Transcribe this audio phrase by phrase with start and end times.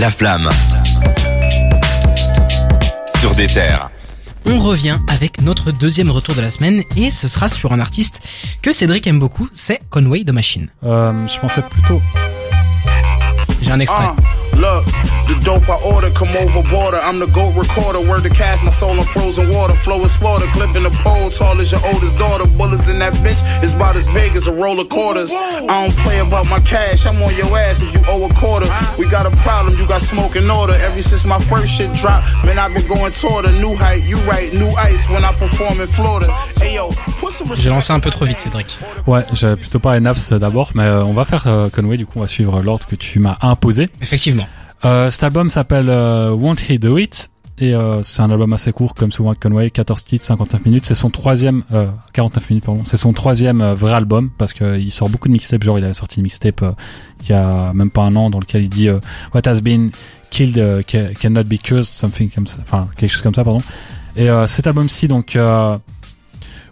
[0.00, 0.48] La flamme.
[3.18, 3.90] Sur des terres.
[4.46, 8.22] On revient avec notre deuxième retour de la semaine et ce sera sur un artiste
[8.62, 10.68] que Cédric aime beaucoup, c'est Conway de Machine.
[10.84, 12.00] Euh, je pensais plutôt.
[13.60, 14.06] J'ai un extrait.
[14.58, 14.84] Look,
[15.30, 16.98] the dope I order come over border.
[16.98, 18.00] I'm the goat recorder.
[18.08, 19.74] Word to cast my soul in frozen water.
[19.74, 20.46] Flow is slaughter.
[20.52, 21.30] Clipping the pole.
[21.30, 22.44] Tall as your oldest daughter.
[22.58, 25.32] Bullets in that bitch is about as big as a roll of quarters.
[25.32, 27.06] I don't play about my cash.
[27.06, 28.66] I'm on your ass if you owe a quarter.
[28.98, 29.76] We got a problem.
[29.78, 30.74] You got smoke in order.
[30.74, 34.02] Ever since my first shit dropped, man, I've been going toward a new height.
[34.04, 36.28] You right, new ice when I perform in Florida.
[36.60, 36.90] Hey yo,
[37.54, 38.66] J'ai lancé un peu trop vite, Cédric.
[39.06, 42.14] Ouais, j'avais plutôt pas Naps d'abord, mais euh, on va faire euh, Conway, du coup
[42.16, 43.88] on va suivre l'ordre que tu m'as imposé.
[44.02, 44.46] Effectivement.
[44.84, 47.30] Euh, cet album s'appelle euh, Won't He Do It?
[47.62, 50.86] Et euh, c'est un album assez court comme souvent avec Conway, 14 titres, 59 minutes.
[50.86, 52.82] C'est son troisième, euh, 49 minutes pardon.
[52.86, 55.62] C'est son troisième euh, vrai album parce qu'il sort beaucoup de mixtapes.
[55.62, 56.72] Genre il avait sorti une mixtape euh,
[57.22, 58.98] il y a même pas un an dans lequel il dit euh,
[59.34, 59.90] What has been
[60.30, 63.60] killed uh, ca- cannot be cursed, something comme ça, enfin quelque chose comme ça pardon.
[64.16, 65.76] Et euh, cet album-ci donc euh,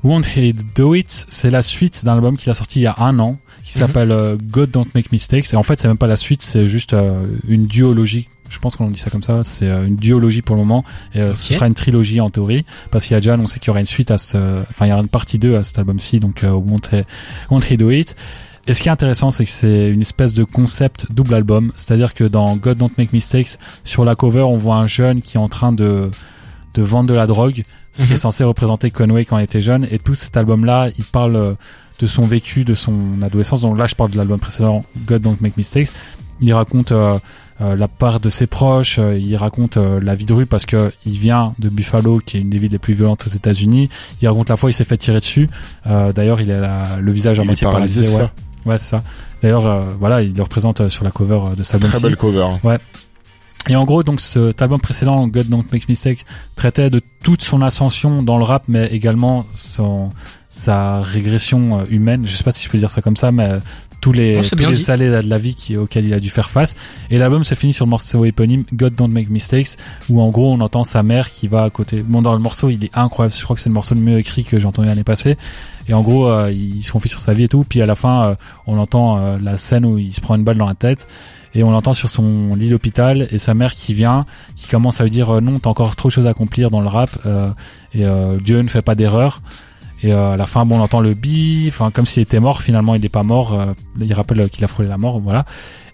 [0.05, 2.95] Won't He Do It, c'est la suite d'un album qu'il a sorti il y a
[2.99, 3.87] un an qui Mhm.
[3.87, 5.53] s'appelle euh, God Don't Make Mistakes.
[5.53, 8.29] Et en fait, c'est même pas la suite, c'est juste euh, une duologie.
[8.49, 9.45] Je pense qu'on dit ça comme ça.
[9.45, 10.85] C'est euh, une duologie pour le moment.
[11.15, 13.71] Et ce sera une trilogie en théorie, parce qu'il y a déjà annoncé qu'il y
[13.71, 16.19] aura une suite à ce, enfin il y aura une partie 2 à cet album-ci,
[16.21, 17.03] donc Won't, He,
[17.51, 18.17] Won't He Do It.
[18.67, 21.73] Et ce qui est intéressant, c'est que c'est une espèce de concept double album.
[21.75, 25.37] C'est-à-dire que dans God Don't Make Mistakes, sur la cover, on voit un jeune qui
[25.39, 26.11] est en train de
[26.79, 28.15] de vendre de la drogue, ce qui Mhm.
[28.15, 29.87] est censé représenter Conway quand il était jeune.
[29.91, 31.55] Et tout cet album-là, il parle euh,
[31.99, 33.63] de son vécu, de son adolescence.
[33.63, 35.89] Donc là, je parle de l'album précédent, God Don't Make Mistakes.
[36.41, 37.19] Il raconte euh,
[37.61, 40.65] euh, la part de ses proches, euh, il raconte euh, la vie de rue parce
[40.65, 43.89] que il vient de Buffalo, qui est une des villes les plus violentes aux États-Unis.
[44.23, 45.49] Il raconte la fois où il s'est fait tirer dessus.
[45.89, 48.29] Euh, D'ailleurs, il a la- le visage à moitié paralysé, ouais.
[48.67, 49.03] Ouais, c'est ça.
[49.43, 52.17] D'ailleurs, euh, voilà, il le représente euh, sur la cover euh, de sa Très belle
[52.17, 52.43] cover.
[52.65, 52.79] hein.
[53.69, 56.25] Et en gros, donc, cet album précédent, God Don't Make Mistake,
[56.57, 60.11] traitait de toute son ascension dans le rap, mais également son,
[60.49, 62.27] sa régression euh, humaine.
[62.27, 63.61] Je sais pas si je peux dire ça comme ça, mais euh,
[64.01, 66.51] tous les, c'est tous les salés de la vie qui, auxquels il a dû faire
[66.51, 66.77] face.
[67.11, 69.77] Et l'album se finit sur le morceau éponyme God Don't Make Mistakes,
[70.09, 72.03] où en gros, on entend sa mère qui va à côté.
[72.03, 73.35] Bon, dans le morceau, il est incroyable.
[73.37, 75.37] Je crois que c'est le morceau le mieux écrit que j'ai entendu l'année passée.
[75.89, 77.65] Et en gros, euh, il se confie sur sa vie et tout.
[77.69, 78.35] Puis à la fin, euh,
[78.67, 81.09] on entend euh, la scène où il se prend une balle dans la tête.
[81.55, 84.27] Et on l'entend sur son lit d'hôpital et sa mère qui vient,
[84.57, 86.81] qui commence à lui dire euh, non, t'as encore trop de choses à accomplir dans
[86.81, 87.51] le rap euh,
[87.93, 89.41] et euh, Dieu ne fait pas d'erreur.
[90.03, 92.63] Et à la fin, bon, on entend le bi, enfin comme s'il était mort.
[92.63, 93.59] Finalement, il n'est pas mort.
[94.01, 95.45] il rappelle qu'il a frôlé la mort, voilà.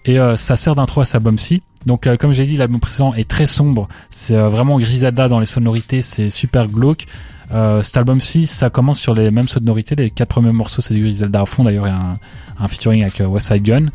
[0.05, 1.63] Et ça sert d'intro à cet album-ci.
[1.85, 3.87] Donc, euh, comme j'ai dit, l'album précédent est très sombre.
[4.09, 6.01] C'est euh, vraiment Griselda dans les sonorités.
[6.01, 7.05] C'est super glauque.
[7.51, 9.95] Euh, cet album-ci, ça commence sur les mêmes sonorités.
[9.95, 11.63] Les quatre premiers morceaux, c'est du Griselda à fond.
[11.63, 12.19] D'ailleurs, il y a un,
[12.59, 13.87] un featuring avec West Side Gun.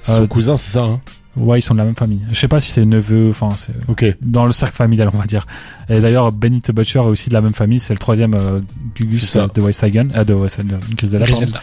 [0.00, 1.00] Son Euh, cousin, c'est ça, hein
[1.36, 2.22] Ouais, ils sont de la même famille.
[2.32, 4.04] Je sais pas si c'est neveu, enfin, c'est Ok.
[4.20, 5.46] dans le cercle familial, on va dire.
[5.88, 7.78] Et d'ailleurs, Benny the Butcher est aussi de la même famille.
[7.78, 8.60] C'est le troisième euh,
[8.96, 11.60] Gugus euh, de Gun, euh, de euh, Griselda.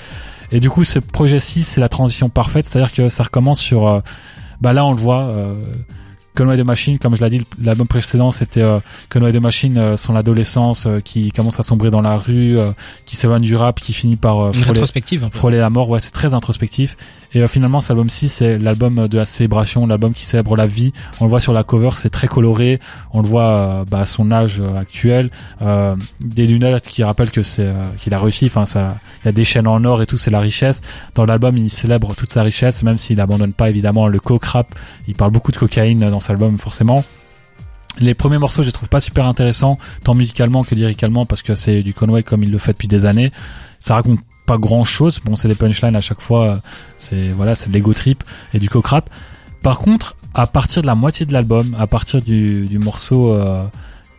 [0.54, 3.86] Et du coup, ce projet-ci, c'est la transition parfaite, c'est-à-dire que ça recommence sur.
[3.88, 4.00] euh,
[4.62, 5.26] bah là, on le voit.
[6.38, 9.98] Conway the Machine, comme je l'ai dit, l'album précédent, c'était euh, Conway the Machine, euh,
[9.98, 12.74] son adolescence, euh, qui commence à sombrer dans la rue, euh,
[13.08, 14.82] qui s'éloigne du rap, qui finit par frôler,
[15.32, 15.90] frôler la mort.
[15.90, 16.96] Ouais, c'est très introspectif.
[17.34, 20.94] Et finalement, cet album-ci, c'est l'album de la célébration, l'album qui célèbre la vie.
[21.20, 22.80] On le voit sur la cover, c'est très coloré.
[23.12, 25.30] On le voit bah, à son âge actuel.
[26.22, 28.46] Des lunettes qui rappellent que c'est qu'il a réussi.
[28.46, 30.80] Enfin, ça, il y a des chaînes en or et tout, c'est la richesse.
[31.16, 34.74] Dans l'album, il célèbre toute sa richesse, même s'il abandonne pas évidemment le coke rap.
[35.10, 37.04] Il parle beaucoup de cocaïne dans album, forcément.
[38.00, 41.56] Les premiers morceaux, je les trouve pas super intéressants, tant musicalement que lyricalement, parce que
[41.56, 43.32] c'est du Conway comme il le fait depuis des années.
[43.80, 45.20] Ça raconte pas grand chose.
[45.24, 46.60] Bon, c'est des punchlines à chaque fois.
[46.98, 48.24] C'est voilà, c'est de l'ego trip
[48.54, 49.10] et du coke rap.
[49.64, 53.66] Par contre, à partir de la moitié de l'album, à partir du, du morceau euh,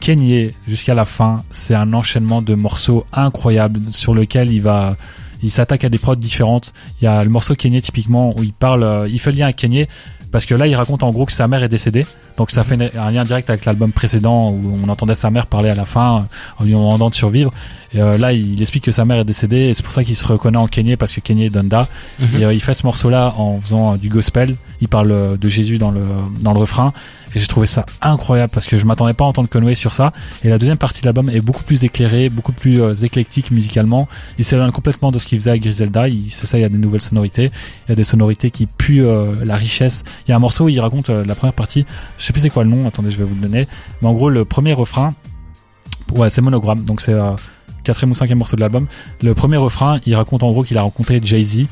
[0.01, 4.97] Kenyé jusqu'à la fin, c'est un enchaînement de morceaux incroyables sur lequel il va,
[5.43, 6.75] il s'attaque à des prods différentes.
[7.01, 9.47] Il y a le morceau Kenyé typiquement où il parle, euh, il fait le lien
[9.47, 9.89] à Kenyé
[10.31, 12.07] parce que là il raconte en gros que sa mère est décédée.
[12.37, 15.71] Donc ça fait un lien direct avec l'album précédent où on entendait sa mère parler
[15.71, 17.51] à la fin en lui demandant de survivre.
[17.95, 20.15] Et euh, là il explique que sa mère est décédée et c'est pour ça qu'il
[20.15, 21.89] se reconnaît en Kenyé parce que Kenyé est Donda.
[22.21, 22.29] Mhm.
[22.41, 24.55] Et euh, il fait ce morceau-là en faisant euh, du gospel.
[24.81, 26.03] Il parle de Jésus dans le
[26.41, 26.93] dans le refrain.
[27.35, 30.13] Et j'ai trouvé ça incroyable parce que je m'attendais pas à entendre Conway sur ça.
[30.45, 34.09] Et la deuxième partie de l'album est beaucoup plus éclairée, beaucoup plus éclectique musicalement.
[34.39, 36.09] Il s'éloigne complètement de ce qu'il faisait avec Griselda.
[36.09, 37.51] Il- C'est ça, il y a des nouvelles sonorités.
[37.87, 39.05] Il y a des sonorités qui puent
[39.45, 40.05] la richesse.
[40.27, 41.87] Il y a un morceau où il raconte euh, la première partie.
[42.19, 42.87] Je sais plus c'est quoi le nom.
[42.87, 43.67] Attendez, je vais vous le donner.
[44.03, 45.15] Mais en gros, le premier refrain,
[46.15, 46.85] ouais, c'est monogramme.
[46.85, 47.33] Donc c'est euh,
[47.85, 48.87] quatrième ou cinquième morceau de l'album.
[49.23, 51.67] Le premier refrain, il raconte en gros qu'il a rencontré Jay-Z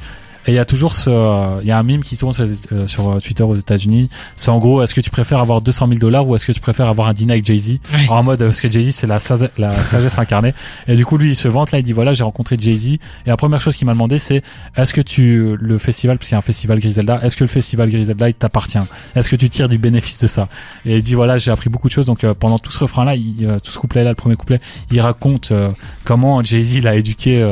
[0.47, 2.45] Et il y a toujours ce, euh, il y a un mime qui tourne sur,
[2.73, 4.09] euh, sur euh, Twitter aux États-Unis.
[4.37, 6.61] C'est en gros, est-ce que tu préfères avoir 200 000 dollars ou est-ce que tu
[6.61, 7.79] préfères avoir un dîner avec Jay-Z.
[8.09, 10.55] En mode, parce que Jay-Z c'est la, sa- la sagesse incarnée.
[10.87, 12.87] Et du coup, lui, il se vante là, il dit voilà, j'ai rencontré Jay-Z.
[12.95, 14.43] Et la première chose qu'il m'a demandé, c'est
[14.77, 17.49] est-ce que tu le festival, parce qu'il y a un festival Griselda, est-ce que le
[17.49, 18.79] festival Griselda il t'appartient?
[19.17, 20.49] Est-ce que tu tires du bénéfice de ça?
[20.85, 22.07] Et il dit voilà, j'ai appris beaucoup de choses.
[22.07, 24.37] Donc euh, pendant tout ce refrain là, il, euh, tout ce couplet là, le premier
[24.37, 24.61] couplet,
[24.93, 25.71] il raconte euh,
[26.05, 27.45] comment Jay-Z l'a éduqué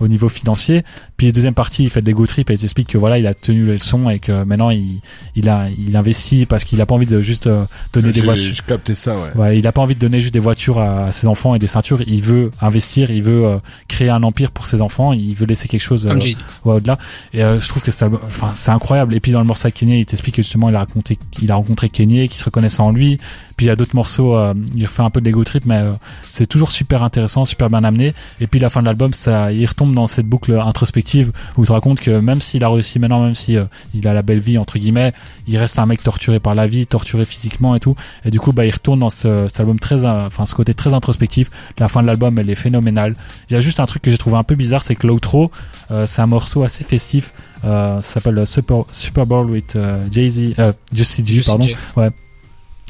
[0.00, 0.84] au niveau financier.
[1.16, 3.66] Puis deuxième partie, il fait des go et il t'explique que voilà, il a tenu
[3.66, 5.00] les leçons et que maintenant il,
[5.34, 8.54] il a, il investit parce qu'il a pas envie de juste euh, donner des voitures.
[8.54, 9.30] j'ai capté ça, ouais.
[9.34, 11.66] Ouais, il a pas envie de donner juste des voitures à ses enfants et des
[11.66, 12.02] ceintures.
[12.06, 13.58] Il veut investir, il veut euh,
[13.88, 15.12] créer un empire pour ses enfants.
[15.12, 16.34] Il veut laisser quelque chose euh, ouais,
[16.64, 16.98] au-delà.
[17.32, 19.14] Et euh, je trouve que ça, enfin, c'est incroyable.
[19.14, 21.50] Et puis dans le morceau avec Kanye, il t'explique que justement il a raconté, il
[21.50, 23.18] a rencontré Kanye, qui se reconnaissait en lui.
[23.56, 25.78] Puis il y a d'autres morceaux, euh, il refait un peu de l'ego trip, mais
[25.78, 25.92] euh,
[26.28, 28.14] c'est toujours super intéressant, super bien amené.
[28.40, 31.66] Et puis la fin de l'album, ça, il retombe dans cette boucle introspective où il
[31.66, 33.64] te raconte que même s'il a réussi maintenant, même si euh,
[33.94, 35.12] il a la belle vie entre guillemets,
[35.46, 37.96] il reste un mec torturé par la vie, torturé physiquement et tout.
[38.24, 40.74] Et du coup, bah, il retourne dans ce, cet album très, euh, enfin, ce côté
[40.74, 41.50] très introspectif.
[41.78, 43.14] La fin de l'album, elle est phénoménale.
[43.48, 45.50] Il y a juste un truc que j'ai trouvé un peu bizarre, c'est que l'outro,
[45.90, 47.32] euh, c'est un morceau assez festif.
[47.64, 49.78] Euh, ça s'appelle Super, Super Bowl with
[50.10, 51.64] Jay-Z, euh, Juicy J, pardon.
[51.64, 51.76] J.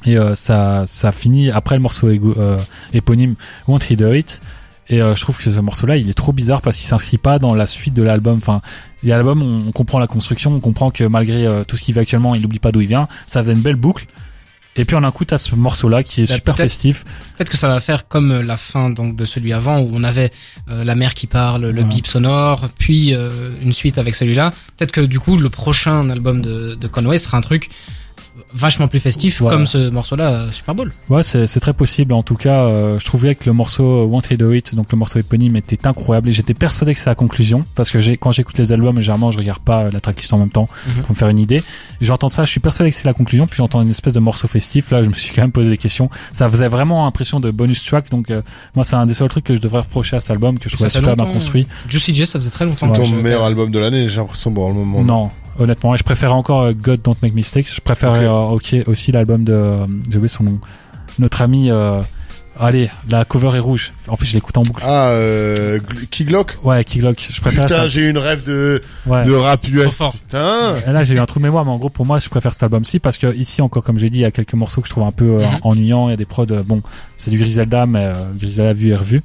[0.07, 2.59] Et euh, ça, ça finit après le morceau égo- euh,
[2.93, 3.35] éponyme
[3.67, 4.41] Won't He Do It.
[4.89, 7.39] Et euh, je trouve que ce morceau-là, il est trop bizarre parce qu'il s'inscrit pas
[7.39, 8.37] dans la suite de l'album.
[8.37, 8.61] Enfin,
[9.03, 11.77] il y a l'album, on, on comprend la construction, on comprend que malgré euh, tout
[11.79, 13.09] ce qu'il fait actuellement, il n'oublie pas d'où il vient.
[13.27, 14.07] Ça faisait une belle boucle.
[14.77, 17.05] Et puis on a un coup à ce morceau-là qui est Bah, super festif.
[17.39, 20.03] Peut-être que ça va faire comme euh, la fin donc de celui avant où on
[20.05, 20.33] avait
[20.69, 21.85] euh, la mère qui parle, le Ouais.
[21.89, 24.53] bip sonore, puis euh, une suite avec celui-là.
[24.77, 27.71] Peut-être que du coup le prochain album de, de Conway sera un truc
[28.53, 30.93] vachement plus festif comme ce morceau-là euh, Super Bowl.
[31.09, 32.13] Ouais, c'est c'est très possible.
[32.13, 34.99] En tout cas, euh, je trouvais que le morceau Won't He Do It, donc le
[34.99, 36.29] morceau éponyme, était incroyable.
[36.29, 39.31] Et j'étais persuadé que c'est la conclusion parce que j'ai quand j'écoute les albums, généralement
[39.31, 41.03] je regarde pas euh, la tracklist en même temps Mhm.
[41.03, 41.63] pour me faire une idée.
[42.01, 43.47] J'entends ça, je suis persuadé que c'est la conclusion.
[43.47, 44.91] Puis j'entends une espèce de morceau festif.
[44.91, 46.11] Là, je me suis quand même posé des questions.
[46.33, 48.11] Ça faisait vraiment impression de bonus track.
[48.11, 48.43] Donc euh,
[48.75, 50.75] moi, c'est un des seuls trucs que je devrais reprocher à cet album que je
[50.75, 51.67] trouvais super bien construit.
[51.89, 52.93] Juicy J, ça faisait très longtemps.
[52.95, 55.03] C'est ton meilleur album de l'année, j'ai l'impression, pour le moment.
[55.03, 57.73] Non, honnêtement, et je préférais encore euh, God Don't Make Mistakes.
[57.75, 60.61] Je préférais euh, aussi l'album de, euh, j'ai oublié son nom,
[61.19, 61.71] notre ami.
[61.71, 62.01] Euh,
[62.59, 63.93] allez, la cover est rouge.
[64.09, 64.83] En plus, je l'écoute en boucle.
[64.87, 67.19] Ah, euh, Gl- Keylock Ouais, Keylock.
[67.31, 69.25] Je préfère Putain, j'ai eu une rêve de, Ouais.
[69.25, 70.01] de rap US.
[70.13, 70.77] Putain.
[70.87, 72.53] Et là, j'ai eu un trou de mémoire, mais en gros, pour moi, je préfère
[72.53, 74.87] cet album-ci parce que ici, encore, comme j'ai dit, il y a quelques morceaux que
[74.87, 75.59] je trouve un peu euh, Mhm.
[75.63, 76.09] ennuyants.
[76.09, 76.81] Il y a des prods, euh, bon,
[77.17, 79.21] c'est du Griselda, mais euh, Griselda vu et revu.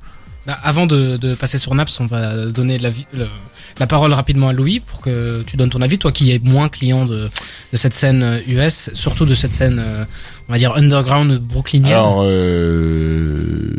[0.47, 3.27] Bah, avant de, de passer sur Naps, on va donner la, vi- le-
[3.77, 6.69] la parole rapidement à Louis pour que tu donnes ton avis, toi qui es moins
[6.69, 7.29] client de,
[7.71, 10.05] de cette scène euh, US, surtout de cette scène, euh,
[10.47, 11.93] on va dire underground brooklynienne.
[11.93, 13.73] Alors, euh,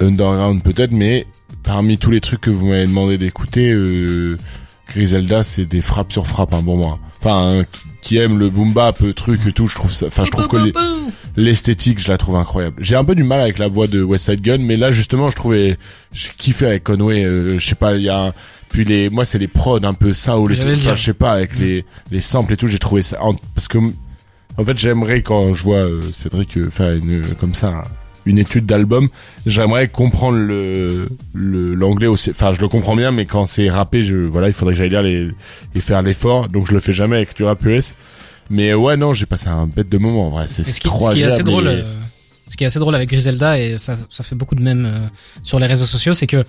[0.00, 1.26] Underground peut-être, mais
[1.64, 4.36] parmi tous les trucs que vous m'avez demandé d'écouter, euh,
[4.88, 6.98] Griselda, c'est des frappes sur frappes, hein, pour moi.
[7.20, 7.64] Enfin, hein,
[8.00, 10.48] qui- aime le boom bap, euh, truc et tout, je trouve ça, enfin, je trouve
[10.48, 10.72] que les-
[11.36, 12.76] l'esthétique, je la trouve incroyable.
[12.80, 15.28] J'ai un peu du mal avec la voix de West Side Gun, mais là, justement,
[15.30, 15.78] je trouvais,
[16.12, 18.32] je kiffais avec Conway, euh, je sais pas, il y a un-
[18.70, 21.32] puis les, moi, c'est les prods un peu soul et tout, enfin, je sais pas,
[21.32, 23.78] avec les, les samples et tout, j'ai trouvé ça, en- parce que,
[24.56, 27.82] en fait, j'aimerais quand je vois euh, Cédric euh, faire une, comme ça,
[28.26, 29.08] une étude d'album,
[29.46, 34.02] j'aimerais comprendre le, le, l'anglais aussi, enfin, je le comprends bien, mais quand c'est rappé,
[34.02, 35.30] je, voilà, il faudrait que j'aille lire les,
[35.74, 37.94] et faire l'effort, donc je le fais jamais avec du rap US.
[38.50, 41.14] Mais ouais, non, j'ai passé un bête de moment, en vrai, c'est ce qui, ce
[41.14, 41.92] qui est assez drôle, et- euh,
[42.48, 45.06] ce qui est assez drôle avec Griselda et ça, ça fait beaucoup de mèmes euh,
[45.42, 46.44] sur les réseaux sociaux, c'est que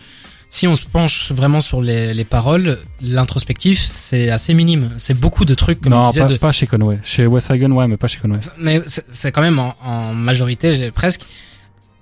[0.51, 4.91] si on se penche vraiment sur les, les paroles, l'introspectif c'est assez minime.
[4.97, 6.99] C'est beaucoup de trucs comme on non, pas, de, pas chez Conway.
[7.03, 8.39] Chez West Side Gun, ouais, mais pas chez Conway.
[8.57, 11.21] mais c'est quand même en, en majorité, j'ai presque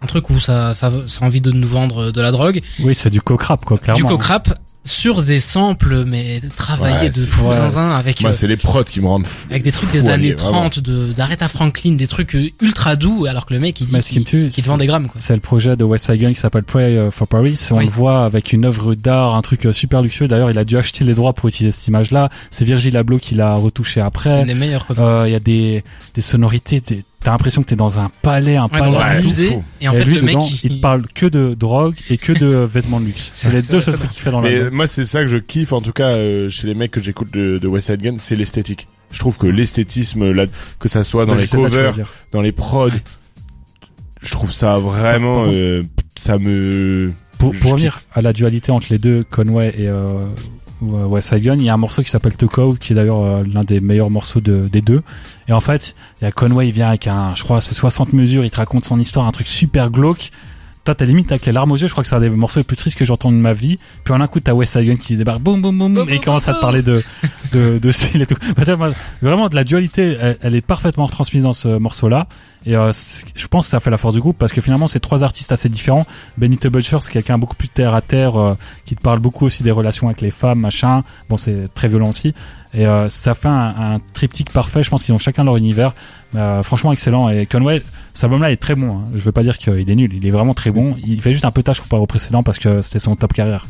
[0.02, 2.94] un truc où ça, ça, ça a envie de nous vendre de la drogue, Oui,
[2.96, 3.98] c'est du coke rap, quoi, clairement.
[3.98, 8.22] du coke rap sur des samples mais travaillés Ouais, de c'est- fou ouais, zinzin avec
[8.22, 9.48] Moi, euh, c'est les prods qui me rendent fou.
[9.50, 10.62] avec des trucs fou, des années vraiment.
[10.70, 14.02] 30 de d'Aretha Franklin, des trucs euh, ultra doux alors que le mec il dit
[14.02, 15.20] ce qui qu'il te vend des grammes quoi.
[15.20, 17.60] C'est le projet de West Side Gun qui s'appelle Pray euh, for Paris.
[17.72, 17.86] On Oui.
[17.86, 20.28] le voit avec une œuvre d'art, un truc super luxueux.
[20.28, 22.30] D'ailleurs, il a dû acheter les droits pour utiliser cette image-là.
[22.52, 24.42] C'est Virgil Abloh qui l'a retouché C'est après.
[24.42, 24.86] une des meilleures.
[24.98, 26.82] Euh, Il y a des, des sonorités.
[27.22, 28.92] T'as l'impression que t'es dans un palais, un Ouais, palais.
[28.92, 29.50] dans un musée.
[29.52, 29.64] fou.
[29.82, 32.18] Et en et fait, lui, le mec, dedans, il, il parle que de drogue et
[32.18, 33.30] que de vêtements de luxe.
[33.34, 34.74] C'est les deux seuls trucs qu'il fait dans Mais l'album.
[34.76, 37.32] moi, c'est ça que je kiffe, en tout cas, euh, chez les mecs que j'écoute
[37.34, 38.88] de, de West Side Gun, c'est l'esthétique.
[39.12, 40.46] Je trouve que l'esthétisme, là,
[40.80, 41.94] que ça soit dans les covers,
[42.32, 42.90] dans les prods,
[44.22, 45.84] je trouve ça vraiment, euh,
[46.16, 47.12] ça me...
[47.40, 50.26] Pour revenir à la dualité entre les deux, Conway et euh,
[50.82, 53.24] West Side Gun, il y a un morceau qui s'appelle To Cove, qui est d'ailleurs
[53.24, 55.02] euh, l'un des meilleurs morceaux de, des deux.
[55.48, 58.14] Et en fait, il y a Conway, il vient avec un, je crois, c'est 60
[58.14, 60.30] mesures, il te raconte son histoire, un truc super glauque.
[60.84, 62.60] toi t'as limite avec les larmes aux yeux je crois que c'est un des morceaux
[62.60, 64.78] les plus tristes que j'ai entendu de ma vie puis en un coup t'as West
[64.78, 67.04] Gun qui débarque boum boum boum boum et il commence à te parler de
[67.58, 71.78] de style et tout Bah, vraiment de la dualité elle, est parfaitement retransmise dans ce
[71.78, 72.28] morceau là
[72.66, 72.92] et euh,
[73.36, 75.52] je pense que ça fait la force du groupe parce que finalement c'est trois artistes
[75.52, 76.06] assez différents
[76.38, 79.64] Benito Butcher c'est quelqu'un beaucoup plus terre à terre euh, qui te parle beaucoup aussi
[79.64, 82.34] des relations avec les femmes machin bon c'est très violent aussi
[82.74, 85.94] et euh, ça fait un, triptyque parfait je pense qu'ils ont chacun leur univers
[86.64, 87.82] franchement excellent et Conway
[88.18, 88.98] cet album-là est très bon.
[88.98, 89.04] Hein.
[89.14, 90.96] Je veux pas dire qu'il est nul, il est vraiment très bon.
[91.06, 93.68] Il fait juste un peu tâche comparé au précédent parce que c'était son top carrière.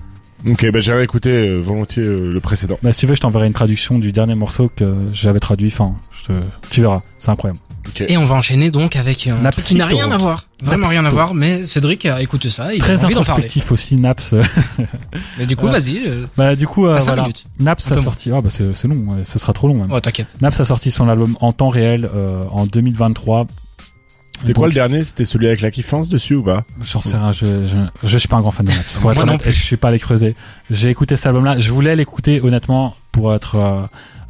[0.47, 2.77] Ok, bah j'avais écouté euh, volontiers euh, le précédent.
[2.83, 5.69] Bah, si tu veux, je t'enverrai une traduction du dernier morceau que j'avais traduit.
[5.73, 6.33] Enfin, je te...
[6.69, 7.59] tu verras, c'est incroyable.
[7.87, 8.03] Ok.
[8.07, 9.97] Et on va enchaîner donc avec un truc qui n'a Napsito.
[9.97, 10.45] rien à voir.
[10.61, 11.15] Vraiment rien à Napsito.
[11.23, 13.45] voir, mais Cédric a écouté ça, il a Très envie d'en parler.
[13.45, 14.35] introspectif aussi, Naps.
[15.39, 15.79] Mais du coup, Voilà.
[15.79, 17.27] vas-y, euh, bah, du coup, euh, voilà.
[17.59, 18.31] Naps a sorti.
[18.31, 19.87] Ah, bah, c'est long, ouais, ce sera trop long même.
[19.91, 20.35] Oh, t'inquiète.
[20.41, 23.47] Naps a sorti son album en temps réel euh, en 2023.
[24.39, 25.03] C'était quoi le dernier?
[25.03, 26.63] C'était celui avec la kiffance dessus ou pas?
[26.81, 28.95] J'en sais rien, je, je, je suis pas un grand fan de Naps.
[28.97, 29.51] Pour être Moi non honnête, plus.
[29.51, 30.35] je suis pas allé creuser.
[30.69, 31.57] J'ai écouté cet album-là.
[31.59, 33.81] Je voulais l'écouter honnêtement pour être euh,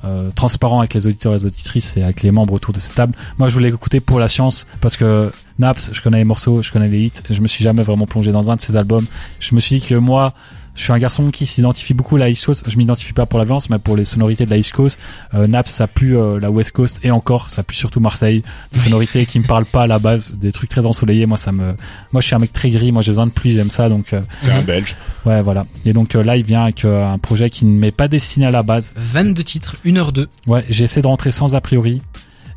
[0.06, 2.96] euh, transparent avec les auditeurs et les auditrices et avec les membres autour de cette
[2.96, 3.16] table.
[3.38, 6.72] Moi, je voulais l'écouter pour la science parce que Naps, je connais les morceaux, je
[6.72, 7.12] connais les hits.
[7.30, 9.06] Et je me suis jamais vraiment plongé dans un de ses albums.
[9.40, 10.34] Je me suis dit que moi,
[10.78, 12.64] je suis un garçon qui s'identifie beaucoup à la East Coast.
[12.66, 15.00] Je m'identifie pas pour la violence, mais pour les sonorités de la East Coast.
[15.34, 18.44] Euh, Naps, ça pue euh, la West Coast et encore, ça pue surtout Marseille.
[18.74, 21.26] Des sonorités qui me parlent pas à la base, des trucs très ensoleillés.
[21.26, 21.76] Moi, ça me,
[22.14, 22.92] moi, je suis un mec très gris.
[22.92, 23.90] Moi, j'ai besoin de pluie, j'aime ça.
[23.90, 24.96] Donc, euh, T'es un belge.
[25.26, 25.66] ouais, voilà.
[25.86, 28.46] Et donc euh, là, il vient avec euh, un projet qui ne m'est pas destiné
[28.46, 28.94] à la base.
[28.98, 30.28] 22 titres, 1h02.
[30.46, 32.02] Ouais, j'ai essayé de rentrer sans a priori.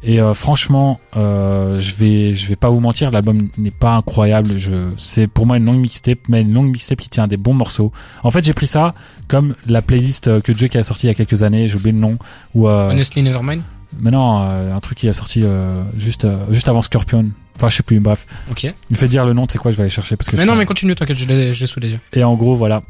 [0.02, 4.56] Et euh, franchement, euh, je vais, je vais pas vous mentir, l'album n'est pas incroyable.
[4.56, 7.52] Je, c'est pour moi une longue mixtape, mais une longue mixtape qui tient des bons
[7.52, 7.92] morceaux.
[8.22, 8.94] En fait, j'ai pris ça
[9.28, 11.68] comme la playlist euh, que Drake a sorti il y a quelques années.
[11.68, 12.16] J'ai oublié le nom.
[12.54, 13.60] Ou euh, Honestly Nevermind.
[14.00, 17.26] mais non, euh, un truc qui a sorti euh, juste, euh, juste avant Scorpion.
[17.56, 18.00] Enfin, je sais plus.
[18.00, 18.62] Bref, Ok.
[18.64, 19.46] il me fait dire le nom.
[19.46, 20.36] Tu sais quoi Je vais aller chercher parce que.
[20.36, 22.00] Mais non, suis- mais continue, t'inquiète, je l'ai, je l'ai sous les yeux.
[22.14, 22.82] Et en gros, voilà.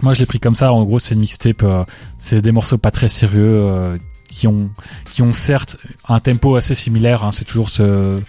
[0.00, 0.72] Moi, je l'ai pris comme ça.
[0.72, 1.62] En gros, c'est une mixtape.
[1.62, 1.84] euh,
[2.16, 3.98] c'est des morceaux pas très sérieux euh,
[4.34, 4.68] qui ont,
[5.12, 5.76] qui ont certes
[6.08, 7.24] un tempo assez similaire.
[7.24, 8.20] Hein, c'est toujours ce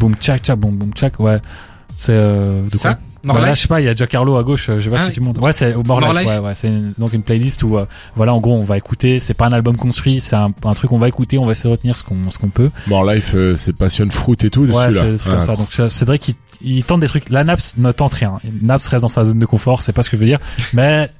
[0.00, 1.18] boom tchak tchak boom boom tchak.
[1.20, 1.38] Ouais.
[1.96, 2.98] C'est euh, de C'est quoi ça?
[3.24, 4.90] More Bah, là, je sais pas, il y a Giancarlo à gauche, euh, je sais
[4.90, 5.38] pas Ah si tu montes.
[5.38, 6.28] Ouais, c'est au More, More Life, Life.
[6.30, 9.18] Ouais, ouais, c'est donc une playlist où, euh, voilà, en gros, on va écouter.
[9.18, 11.68] C'est pas un album construit, c'est un, un truc qu'on va écouter, on va essayer
[11.68, 12.70] de retenir ce qu'on, ce qu'on peut.
[12.86, 15.00] Life, euh, c'est passion fruit et tout dessus Ouais, là.
[15.02, 15.56] c'est des trucs Ah, comme ça.
[15.56, 17.28] Donc c'est- c'est vrai qu'il il tente des trucs.
[17.28, 18.38] La Naps ne tente rien.
[18.62, 20.38] Naps reste dans sa zone de confort, c'est pas ce que je veux dire,
[20.72, 21.10] mais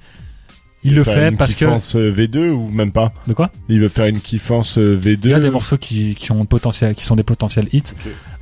[0.85, 3.81] il le fait une parce que kiffance, euh, V2 ou même pas de quoi Il
[3.81, 5.19] veut faire une kiffance euh, V2.
[5.25, 7.95] Il y a des morceaux qui, qui ont potentiel, qui sont des potentiels hits.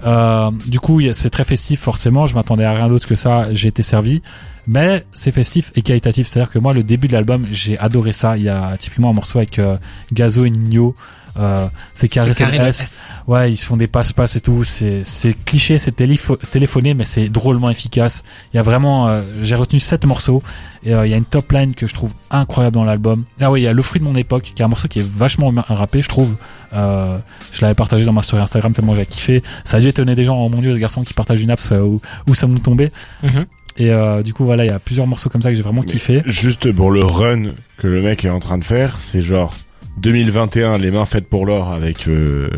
[0.04, 2.26] Euh, du coup, c'est très festif forcément.
[2.26, 3.52] Je m'attendais à rien d'autre que ça.
[3.52, 4.22] J'ai été servi.
[4.66, 6.26] Mais c'est festif et qualitatif.
[6.26, 8.36] C'est-à-dire que moi, le début de l'album, j'ai adoré ça.
[8.36, 9.76] Il y a typiquement un morceau avec euh,
[10.12, 10.94] Gazo et Nino.
[11.38, 12.80] Euh, c'est carré, c'est carré le S.
[12.80, 13.14] S.
[13.26, 14.64] Ouais, ils se font des passe-passe et tout.
[14.64, 18.24] C'est, c'est cliché, c'est télépho- téléphoné, mais c'est drôlement efficace.
[18.52, 20.42] Il y a vraiment, euh, j'ai retenu sept morceaux
[20.82, 23.24] et euh, il y a une top line que je trouve incroyable dans l'album.
[23.40, 25.00] Ah oui, il y a Le fruit de mon époque, qui est un morceau qui
[25.00, 26.34] est vachement rappé, je trouve.
[26.72, 27.18] Euh,
[27.52, 29.42] je l'avais partagé dans ma story Instagram tellement j'ai kiffé.
[29.64, 30.36] Ça a dû étonner des gens.
[30.42, 32.90] Oh mon dieu, ce garçon qui partage une euh, où, où sommes-nous tombés?
[33.22, 33.46] Mhm.
[33.78, 35.82] Et euh, du coup, voilà, il y a plusieurs morceaux comme ça que j'ai vraiment
[35.82, 36.22] Mais kiffé.
[36.24, 39.52] Juste pour le run que le mec est en train de faire, c'est genre
[39.98, 42.50] 2021, les mains faites pour l'or avec euh,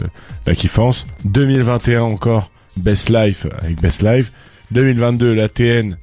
[0.47, 1.07] la kiffance.
[1.25, 4.33] 2021 encore, Best Life avec Best Life.
[4.71, 5.97] 2022, la TN,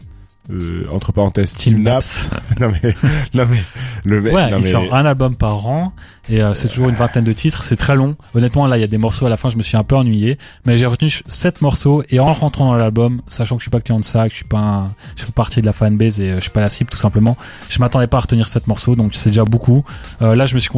[0.51, 2.29] euh, entre parenthèses, Team Naps.
[2.59, 2.95] non mais,
[3.33, 3.61] non mais,
[4.03, 5.93] le mec, Ouais, non il mais, sort un album par an
[6.29, 7.63] et euh, c'est toujours une vingtaine de titres.
[7.63, 8.15] C'est très long.
[8.33, 9.95] Honnêtement, là, il y a des morceaux à la fin, je me suis un peu
[9.95, 13.71] ennuyé, mais j'ai retenu sept morceaux et en rentrant dans l'album, sachant que je suis
[13.71, 15.73] pas client de ça, que je suis pas, un, je suis pas partie de la
[15.73, 17.37] fanbase et euh, je suis pas la cible tout simplement,
[17.69, 19.83] je m'attendais pas à retenir sept morceaux, donc c'est déjà beaucoup.
[20.21, 20.69] Euh, là, je me suis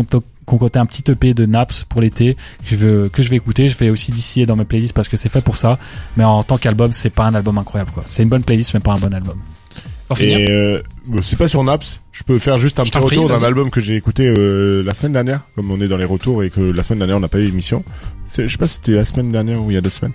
[0.48, 3.68] concocté un petit EP de Naps pour l'été que je veux, que je vais écouter.
[3.68, 5.78] Je vais aussi d'ici dans mes playlists parce que c'est fait pour ça.
[6.18, 8.02] Mais en tant qu'album, c'est pas un album incroyable quoi.
[8.08, 9.38] C'est une bonne playlist, mais pas un bon album.
[10.08, 10.40] Pour finir.
[10.40, 10.82] Et euh,
[11.22, 12.00] c'est pas sur Naps.
[12.14, 14.94] Je peux faire juste un Je petit retour d'un album que j'ai écouté euh, la
[14.94, 17.28] semaine dernière, comme on est dans les retours et que la semaine dernière on n'a
[17.28, 17.84] pas eu l'émission.
[18.26, 20.14] C'est- Je sais pas si c'était la semaine dernière ou il y a deux semaines.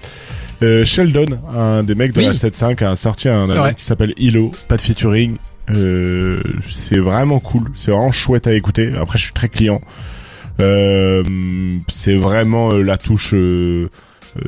[0.62, 2.26] Euh, Sheldon, un des mecs de Oui.
[2.26, 3.74] la 7.5, a sorti un album vrai.
[3.74, 5.36] qui s'appelle Hilo, pas de featuring.
[5.70, 8.92] Euh, c'est vraiment cool, c'est vraiment chouette à écouter.
[8.98, 9.80] Après, je suis très client.
[10.60, 11.22] Euh,
[11.88, 13.88] c'est vraiment euh, la touche euh,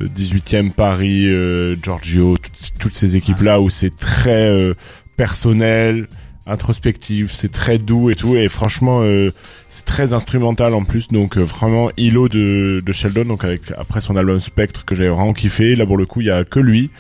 [0.01, 4.75] euh, 18e Paris, euh, Giorgio, toutes, toutes ces équipes là où c'est très euh,
[5.17, 6.09] personnel,
[6.47, 8.37] introspectif, c'est très doux et tout.
[8.37, 9.33] Et franchement euh,
[9.69, 11.09] c'est très instrumental en plus.
[11.09, 15.11] Donc euh, vraiment Hilo de, de Sheldon donc avec après son album Spectre que j'avais
[15.11, 15.75] vraiment kiffé.
[15.75, 16.91] Là pour le coup il y a que lui.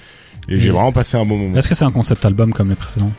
[0.49, 1.57] Et j'ai vraiment passé un bon moment.
[1.57, 3.13] Est-ce que c'est un concept album comme les précédents?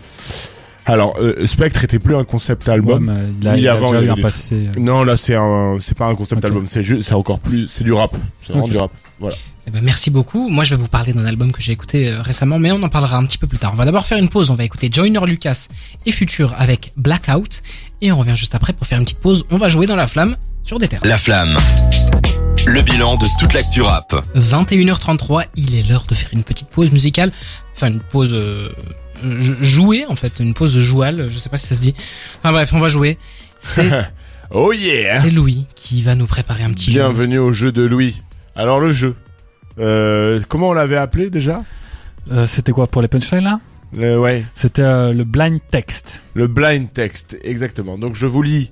[0.88, 3.12] Alors, euh, Spectre était plus un concept Ouais, album.
[3.42, 4.56] il a, Oui, il a avant, déjà il y eu avait un des passé.
[4.76, 6.68] euh, Non, là, c'est un, c'est pas un concept album.
[6.70, 8.12] C'est juste, c'est encore plus, c'est du rap.
[8.44, 8.92] C'est vraiment du rap.
[9.20, 9.36] Voilà.
[9.68, 10.48] Eh ben, merci beaucoup.
[10.48, 12.90] Moi, je vais vous parler d'un album que j'ai écouté euh, récemment, mais on en
[12.90, 13.72] parlera un petit peu plus tard.
[13.74, 14.52] On va d'abord faire une pause.
[14.52, 15.70] On va écouter Joyner Lucas
[16.06, 17.64] et Future avec Blackout.
[18.02, 19.44] Et on revient juste après pour faire une petite pause.
[19.50, 21.02] On va jouer dans la flamme sur des terres.
[21.04, 21.58] La flamme.
[22.68, 24.14] Le bilan de toute l'actu rap.
[24.36, 27.32] 21h33, il est l'heure de faire une petite pause musicale.
[27.76, 28.34] Enfin, une pause
[29.62, 30.40] jouée, en fait.
[30.40, 31.28] Une pause jouale.
[31.30, 31.96] Je sais pas si ça se dit.
[32.40, 33.18] Enfin bref, on va jouer.
[33.60, 33.90] C'est
[34.52, 35.20] Oh yeah!
[35.22, 37.00] c'est Louis qui va nous préparer un petit jeu.
[37.00, 38.22] Bienvenue au jeu de Louis.
[38.56, 39.16] Alors, le jeu.
[39.80, 41.64] Euh, comment on l'avait appelé déjà?
[42.32, 43.60] euh, C'était quoi pour les punchlines là?
[43.96, 44.46] Le, ouais.
[44.54, 46.22] C'était euh, le blind text.
[46.34, 47.98] Le blind text, exactement.
[47.98, 48.72] Donc je vous lis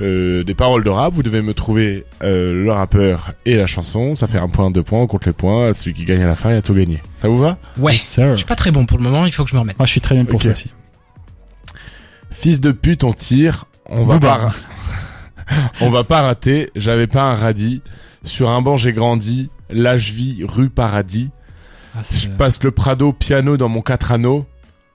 [0.00, 4.14] euh, des paroles de rap, vous devez me trouver euh, le rappeur et la chanson,
[4.14, 6.34] ça fait un point, deux points, on compte les points, celui qui gagne à la
[6.34, 7.02] fin, il a tout gagné.
[7.16, 7.58] Ça vous va?
[7.78, 7.92] Ouais.
[7.92, 8.30] Yes, sir.
[8.32, 9.78] Je suis pas très bon pour le moment, il faut que je me remette.
[9.78, 10.70] Moi, je suis très bien pour ça aussi.
[12.30, 14.50] Fils de pute, on tire, on va pas
[15.80, 17.82] on va pas rater, j'avais pas un radis,
[18.22, 21.30] sur un banc j'ai grandi, là je vis rue Paradis,
[21.94, 24.46] Ah, je passe le Prado piano dans mon 4 anneaux,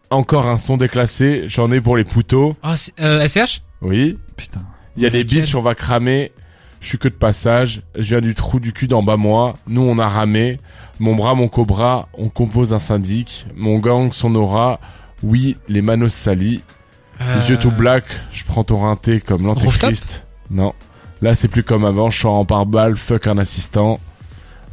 [0.09, 4.61] encore un son déclassé, j'en ai pour les pouteaux, Oh, c'est- euh, SCH oui, Putain.
[4.97, 6.31] Il y a des bitches, on va cramer.
[6.81, 7.81] Je suis que de passage.
[7.95, 9.55] Je viens du trou du cul d'en bas moi.
[9.67, 10.59] Nous, on a ramé.
[10.99, 12.07] Mon bras, mon cobra.
[12.13, 13.47] On compose un syndic.
[13.55, 14.79] Mon gang, son aura.
[15.23, 16.61] Oui, les manos salis.
[17.21, 18.03] Euh, Les yeux tout black.
[18.31, 20.25] Je prends ton rinté comme l'antéchrist.
[20.51, 20.73] Non.
[21.21, 22.09] Là, c'est plus comme avant.
[22.11, 22.95] Je sors en pare-balles.
[22.97, 23.99] Fuck un assistant.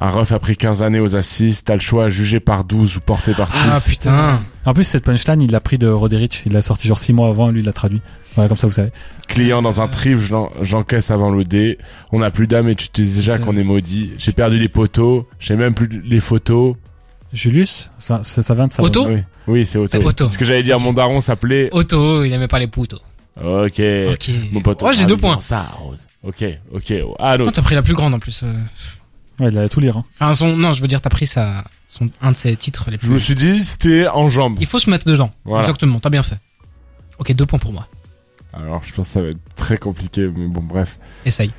[0.04, 1.62] Un ref a pris 15 années aux assises.
[1.62, 3.58] T'as le choix, jugé par 12 ou porté par 6.
[3.70, 4.40] Ah putain.
[4.64, 6.42] En plus, cette punchline, il l'a pris de Roderich.
[6.44, 8.02] Il l'a sorti genre 6 mois avant lui, il l'a traduit.
[8.34, 8.90] Voilà, comme ça, vous savez.
[9.28, 11.78] Client dans un trip, j'en- j'encaisse avant le dé.
[12.10, 14.10] On n'a plus d'âme et tu te dis déjà qu'on est maudit.
[14.18, 16.74] J'ai perdu les poteaux, j'ai même plus les photos.
[17.32, 18.82] Julius, ça, ça, ça vient de ça.
[18.82, 19.88] Otto Oui, oui c'est Otto.
[20.00, 20.28] C'est Otto.
[20.28, 21.68] Ce que j'allais dire, mon daron s'appelait.
[21.72, 22.98] Auto, il aimait pas les poutos.
[23.36, 23.80] Ok.
[24.12, 24.30] Ok.
[24.50, 24.80] Mon pote.
[24.82, 25.38] Oh, j'ai deux points.
[25.40, 26.00] Ça, Rose.
[26.24, 26.44] Ok,
[26.74, 26.92] ok.
[27.18, 27.52] Ah, Oh, l'autre.
[27.52, 28.42] t'as pris la plus grande en plus.
[28.42, 28.52] euh.
[29.40, 29.96] Ouais, il allait tout lire.
[29.96, 30.04] Hein.
[30.14, 32.98] Enfin, son, non, je veux dire, t'as pris sa, son, un de ses titres les
[32.98, 33.06] plus.
[33.08, 34.56] Je me suis dit, c'était en jambes.
[34.60, 35.30] Il faut se mettre dedans.
[35.44, 35.62] Voilà.
[35.62, 36.38] Exactement, t'as bien fait.
[37.18, 37.86] Ok, deux points pour moi.
[38.52, 40.98] Alors, je pense que ça va être très compliqué, mais bon, bref.
[41.24, 41.50] Essaye.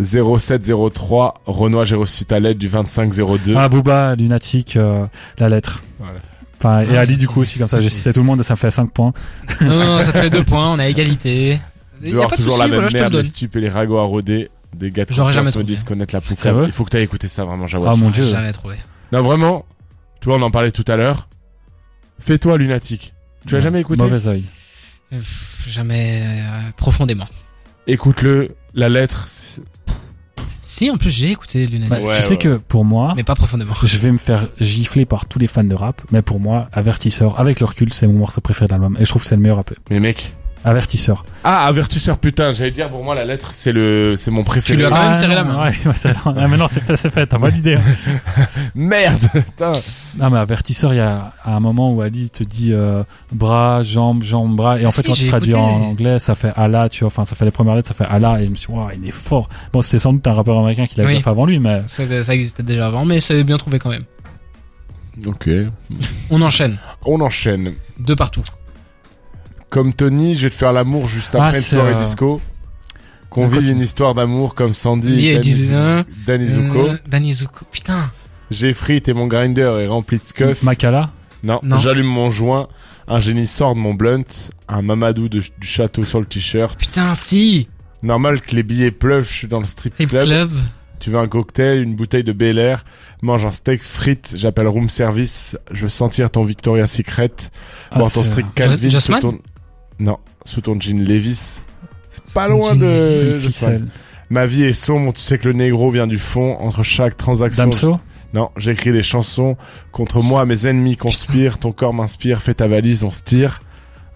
[0.00, 3.54] 0703, Renoir, j'ai reçu ta lettre du 2502.
[3.56, 5.06] Ah, Booba, Lunatic, euh,
[5.38, 5.82] la lettre.
[5.98, 6.18] Voilà.
[6.58, 8.44] Enfin, et Ah, Ali, du coup, aussi, comme ça, j'ai cité tout le monde et
[8.44, 9.12] ça me fait 5 points.
[9.60, 11.58] non, non, ça te fait deux points, on a égalité.
[12.02, 13.68] Y a Dehors, pas de toujours souci, la même voilà, merde, les stupes et les
[13.68, 14.50] ragots à rôder.
[14.74, 15.64] Des gars me trouvé.
[15.64, 16.64] disent connaître la poucave.
[16.66, 17.86] Il faut que t'ailles écouter ça, vraiment, j'avoue.
[17.86, 18.24] Ah, mon dieu.
[18.24, 18.76] jamais trouvé.
[19.12, 19.64] Non, vraiment,
[20.20, 21.28] tu vois, on en parlait tout à l'heure.
[22.18, 23.12] Fais-toi lunatique.
[23.46, 24.44] Tu l'as jamais écouté Mauvais oeil.
[25.12, 25.20] Euh,
[25.68, 27.28] Jamais euh, profondément.
[27.86, 29.28] Écoute-le, la lettre.
[30.62, 31.90] Si, en plus, j'ai écouté Lunatic.
[31.90, 32.38] Bah, Ouais, tu sais ouais.
[32.38, 33.74] que pour moi, Mais pas profondément.
[33.84, 37.38] je vais me faire gifler par tous les fans de rap, mais pour moi, Avertisseur,
[37.38, 38.96] avec le recul, c'est mon morceau préféré de l'album.
[38.98, 39.72] Et je trouve que c'est le meilleur rap.
[39.90, 40.34] Mais mec.
[40.66, 41.24] Avertisseur.
[41.44, 44.72] Ah, avertisseur, putain, j'allais dire, pour moi, la lettre, c'est le, c'est mon préféré.
[44.74, 45.64] Tu lui as quand même Ah, serré la main.
[45.64, 45.72] Ouais,
[46.26, 47.78] ah, mais non, c'est fait, c'est fait, t'as validé.
[48.74, 49.72] Merde, putain.
[50.18, 54.24] Non, mais avertisseur, il y a un moment où Ali te dit euh, bras, jambes,
[54.24, 54.80] jambes, bras.
[54.80, 55.64] Et en Ah fait, si, quand tu j'ai traduis écouté.
[55.64, 57.08] en anglais, ça fait Allah, tu vois.
[57.08, 58.40] Enfin, ça fait les premières lettres, ça fait Allah.
[58.42, 59.48] Et je me suis dit, waouh, il est fort.
[59.72, 61.14] Bon, c'était sans doute un rappeur américain qui l'avait Oui.
[61.14, 63.90] déjà fait avant lui, mais Ça, ça existait déjà avant, mais c'est bien trouvé quand
[63.90, 64.04] même.
[65.26, 65.48] Ok.
[66.30, 66.78] On enchaîne.
[67.04, 67.74] On enchaîne.
[68.00, 68.42] Deux partout.
[69.70, 72.40] Comme Tony, je vais te faire l'amour juste Ah, après une c'est, soirée euh, disco.
[73.30, 73.72] Qu'on on vive continue.
[73.72, 76.04] une histoire d'amour comme Sandy et dis- hein.
[76.26, 76.78] Danny, Danny Zuko.
[76.88, 77.64] Euh, Danny Zuko.
[77.72, 78.10] Putain.
[78.50, 80.62] J'ai frites et mon grinder est rempli de scuff.
[80.62, 81.10] Makala.
[81.42, 81.76] Non, Non.
[81.78, 82.68] j'allume mon joint.
[83.08, 84.24] Un génie sort de mon blunt.
[84.68, 86.78] Un mamadou de- du château sur le t-shirt.
[86.78, 87.68] Putain, si.
[88.02, 90.24] Normal que les billets pleuvent, je suis dans le strip Trip club.
[90.26, 90.50] Club.
[91.00, 92.84] Tu veux un cocktail, une bouteille de Bel Air,
[93.20, 97.30] mange un steak frites, j'appelle room service, je veux sentir ton Victoria's Secret,
[97.90, 99.38] Ah, voir ton strict Calvin sous Jossman ton...
[99.98, 101.60] Non, sous ton jean Levis.
[102.08, 103.40] C'est pas loin de...
[103.50, 103.70] Ça.
[104.30, 107.64] Ma vie est sombre, tu sais que le négro vient du fond, entre chaque transaction...
[107.64, 108.00] Damso.
[108.34, 109.56] Non, j'écris des chansons,
[109.92, 113.60] contre moi mes ennemis conspirent, ton corps m'inspire, fais ta valise, on se tire.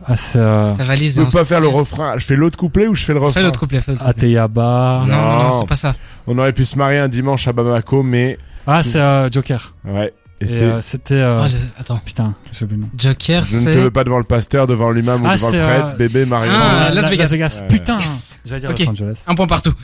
[0.05, 1.17] Ah, c'est euh, Ta valise.
[1.17, 3.41] Je peux pas faire le refrain, je fais l'autre couplet ou je fais le refrain
[3.41, 4.25] Fais l'autre couplet, fais l'autre couplet.
[4.27, 5.05] Ateyaba.
[5.07, 5.53] Non, non, non, Non.
[5.53, 5.93] c'est pas ça.
[6.27, 8.37] On aurait pu se marier un dimanche à Bamako, mais...
[8.67, 9.75] Ah, c'est euh, Joker.
[9.85, 10.13] Ouais.
[10.41, 10.65] Et, Et c'est...
[10.65, 11.15] euh, c'était.
[11.15, 11.99] euh, je- Attends.
[12.05, 12.91] Putain, j'ai oublié le nom.
[12.97, 13.75] Joker, Je ne te c'est.
[13.77, 16.25] veux pas devant le pasteur, devant l'imam ou Ah, devant le c'est, prêtre, euh, bébé,
[16.25, 16.51] Mario.
[16.55, 17.61] Ah, Euh, Las La- Vegas.
[17.61, 17.69] Ouais.
[17.69, 17.99] Putain.
[17.99, 18.39] Yes.
[18.47, 18.79] J'allais dire Ok.
[18.79, 19.25] Los Angeles.
[19.27, 19.75] Un point partout.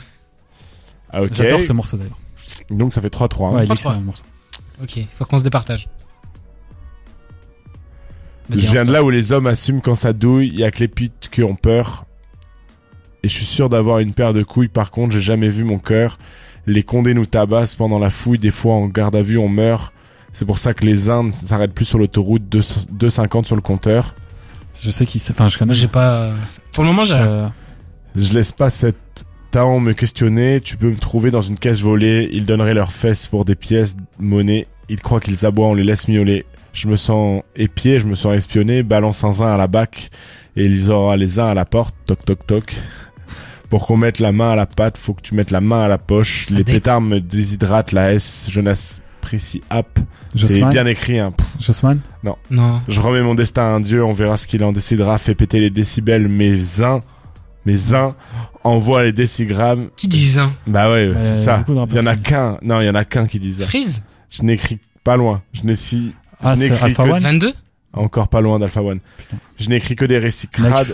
[1.11, 1.29] Ah, ok.
[1.33, 2.17] J'adore ce morceau d'ailleurs.
[2.71, 3.49] Donc ça fait 3-3.
[3.49, 3.51] hein.
[3.55, 3.73] Ouais, il est 3-3.
[3.75, 4.23] excellent, le morceau.
[4.81, 5.87] Ok, faut qu'on se départage.
[8.49, 10.87] Je viens de là où les hommes assument quand ça douille, y a que les
[10.87, 12.05] putes qui ont peur.
[13.23, 15.79] Et je suis sûr d'avoir une paire de couilles, par contre, j'ai jamais vu mon
[15.79, 16.17] cœur.
[16.65, 19.91] Les condés nous tabassent pendant la fouille, des fois en garde à vue on meurt.
[20.37, 24.13] C'est pour ça que les Indes s'arrêtent plus sur l'autoroute, 2 2,50 sur le compteur.
[24.79, 25.33] Je sais qui c'est.
[25.33, 25.73] Enfin, je connais.
[25.73, 26.31] J'ai pas.
[26.73, 27.15] Pour le moment, j'ai.
[27.15, 27.47] Euh,
[28.15, 28.97] Je laisse pas cet
[29.49, 30.61] talent me questionner.
[30.61, 32.29] Tu peux me trouver dans une caisse volée.
[32.31, 34.67] Ils donneraient leurs fesses pour des pièces de monnaie.
[34.89, 36.45] Ils croient qu'ils aboient, on les laisse miauler.
[36.71, 38.83] Je me sens épié, je me sens espionné.
[38.83, 40.11] Balance un zin à la bac
[40.55, 41.95] et ils auront les uns à la porte.
[42.05, 42.75] Toc toc toc.
[43.71, 45.87] Pour qu'on mette la main à la patte, faut que tu mettes la main à
[45.87, 46.45] la poche.
[46.45, 47.91] Ça les pétards me déshydratent.
[47.91, 48.61] La S, je
[49.27, 49.99] n'apprécie app.
[50.35, 51.19] C'est bien écrit.
[51.19, 51.33] Hein.
[51.59, 51.99] Jossman.
[52.23, 52.81] Non.
[52.87, 55.17] Je remets mon destin à un dieu, on verra ce qu'il en décidera.
[55.17, 57.01] Fait péter les décibels, mes uns,
[57.65, 58.15] mes uns
[58.63, 59.89] envoient les décigrammes.
[59.95, 61.57] Qui dit ça Bah ouais, c'est ça.
[61.57, 62.57] beaucoup de Il y en a qu'un.
[62.61, 63.67] Non, il y en a qu'un qui dit ça.
[63.67, 64.01] Freeze?
[64.29, 65.41] Je n'écris pas loin.
[65.53, 67.19] Je n'écris Ah, Je n'écris que- One.
[67.23, 67.53] 22
[67.93, 68.99] encore pas loin d'Alpha One.
[69.17, 69.37] Putain.
[69.59, 70.93] Je n'écris que des récits crades.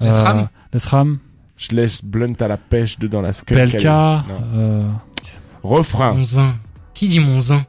[0.00, 0.38] Les SRAM.
[0.38, 1.18] euh, Les SRAM.
[1.56, 3.56] Je laisse Blunt à la pêche dedans la skull.
[3.56, 4.22] Non.
[4.54, 4.82] euh,
[5.62, 6.20] Refrain.
[6.24, 6.54] Zin.
[6.98, 7.64] Qui dit mon zin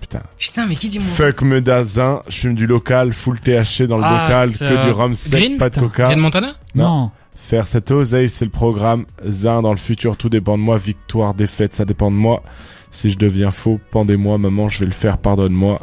[0.00, 0.22] Putain.
[0.38, 2.22] Putain, mais qui dit mon zin Fuck me d'azin.
[2.28, 3.12] Je fume du local.
[3.12, 4.50] Full THC dans le Ah, bocal.
[4.52, 5.88] c'est, Que euh, du rhum sec, Green, pas de putain.
[5.88, 6.08] coca.
[6.10, 6.84] Ken Montana Non.
[6.84, 7.10] Non.
[7.34, 9.06] Faire cette oseille, c'est le programme.
[9.28, 10.78] Zin dans le futur, tout dépend de moi.
[10.78, 12.44] Victoire, défaite, ça dépend de moi.
[12.92, 15.80] Si je deviens faux, pendez-moi, maman, je vais le faire, pardonne-moi.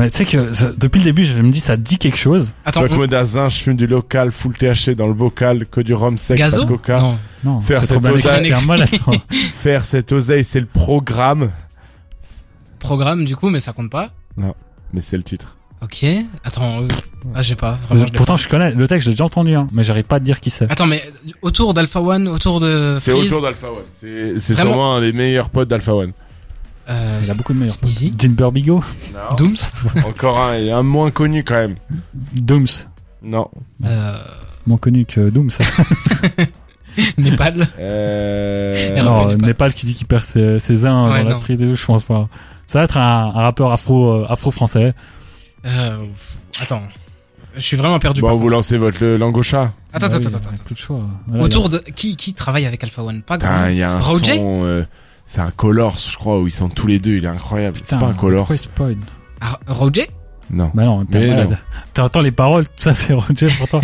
[0.00, 2.54] Mais tu sais que ça- depuis le début, je me dis ça dit quelque chose.
[2.64, 6.16] Attends, on- d'azin, je fume du local, full THC dans le bocal, que du rhum
[6.16, 7.00] sec, Gazo pas de coca.
[7.00, 7.18] Non.
[7.44, 7.60] Non.
[7.60, 8.54] Faire cette bien oseille.
[9.30, 11.50] Faire cette oseille, c'est le programme.
[12.78, 14.10] Programme, du coup, mais ça compte pas.
[14.92, 15.56] Mais c'est le titre.
[15.82, 16.04] Ok.
[16.44, 16.82] Attends.
[16.82, 16.88] euh,
[17.34, 17.78] Ah, j'ai pas.
[17.88, 20.16] Vraiment, je l'ai Pourtant, je connais le texte, j'ai déjà entendu, hein, mais j'arrive pas
[20.16, 20.70] à te dire qui c'est.
[20.70, 21.02] Attends, mais
[21.42, 23.84] autour d'Alpha One, autour de C'est autour d'Alpha One.
[23.94, 26.12] C'est c'est Vraiment sûrement un des meilleurs potes d'Alpha One.
[26.90, 27.74] Euh, Il a beaucoup de meilleurs.
[27.74, 28.82] Sneezy, Dinber Bigo.
[29.36, 29.54] Dooms,
[30.04, 31.76] Encore un, et un moins connu quand même.
[32.34, 32.66] Dooms.
[33.22, 33.48] Non.
[33.84, 34.18] euh,
[34.66, 35.50] Moins connu que Dooms.
[37.18, 37.68] Népal.
[37.78, 39.02] Euh...
[39.02, 39.36] Non.
[39.36, 41.86] Népal qui dit qu'il perd ses, ses uns Ouais, dans la street et tout, je
[41.86, 42.28] pense pas.
[42.66, 44.92] Ça va être un, un rappeur afro, euh, afro-français.
[45.64, 45.96] Euh,
[46.60, 46.82] attends.
[47.54, 48.20] Je suis vraiment perdu.
[48.20, 48.52] Bon, vous contre.
[48.52, 49.72] lancez votre le- langocha.
[49.92, 50.64] Attends, Bah attends, oui, attends, il y a attends.
[50.64, 51.00] plus de choix.
[51.26, 53.22] Voilà, Autour de qui qui travaille avec Alpha One?
[53.22, 53.66] Pas grand.
[53.66, 54.84] Il y a un Roger son, euh,
[55.32, 57.78] c'est un Colors, je crois, où ils sont tous les deux, il est incroyable.
[57.84, 58.48] C'est pas un Colors.
[58.74, 58.94] pourquoi
[59.40, 60.10] Ah, Roger?
[60.50, 60.72] Non.
[60.74, 61.56] Bah non, t'es malade.
[61.94, 63.80] T'entends les paroles, tout ça c'est Roger pourtant.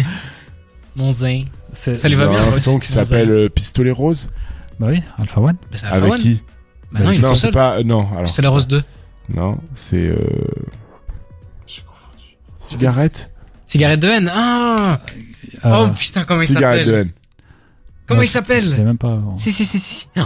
[0.96, 1.44] Mon zin.
[1.72, 2.58] Ça lui Il y va a bien, un Roger.
[2.60, 3.32] son qui Mon s'appelle zin.
[3.34, 4.28] euh, Pistolet Rose.
[4.80, 5.56] Bah oui, Alpha One.
[5.70, 6.18] Bah, Alpha Avec One.
[6.18, 6.42] qui?
[6.90, 8.28] Bah non, il est Non, tout c'est pas, euh, non, alors.
[8.28, 8.82] C'est la Rose 2.
[9.32, 10.16] Non, c'est, euh...
[11.66, 12.36] J'ai confondu.
[12.58, 13.30] Cigarette?
[13.66, 14.30] Cigarette de haine.
[14.34, 14.98] Ah
[15.64, 17.00] Euh, Oh putain, comment il Cigarette de s'appelle?
[17.06, 17.12] haine.
[18.06, 19.18] Comment non, il je- Je sais s'appelle même pas.
[19.34, 20.06] Si, si, si, si.
[20.16, 20.22] Oh,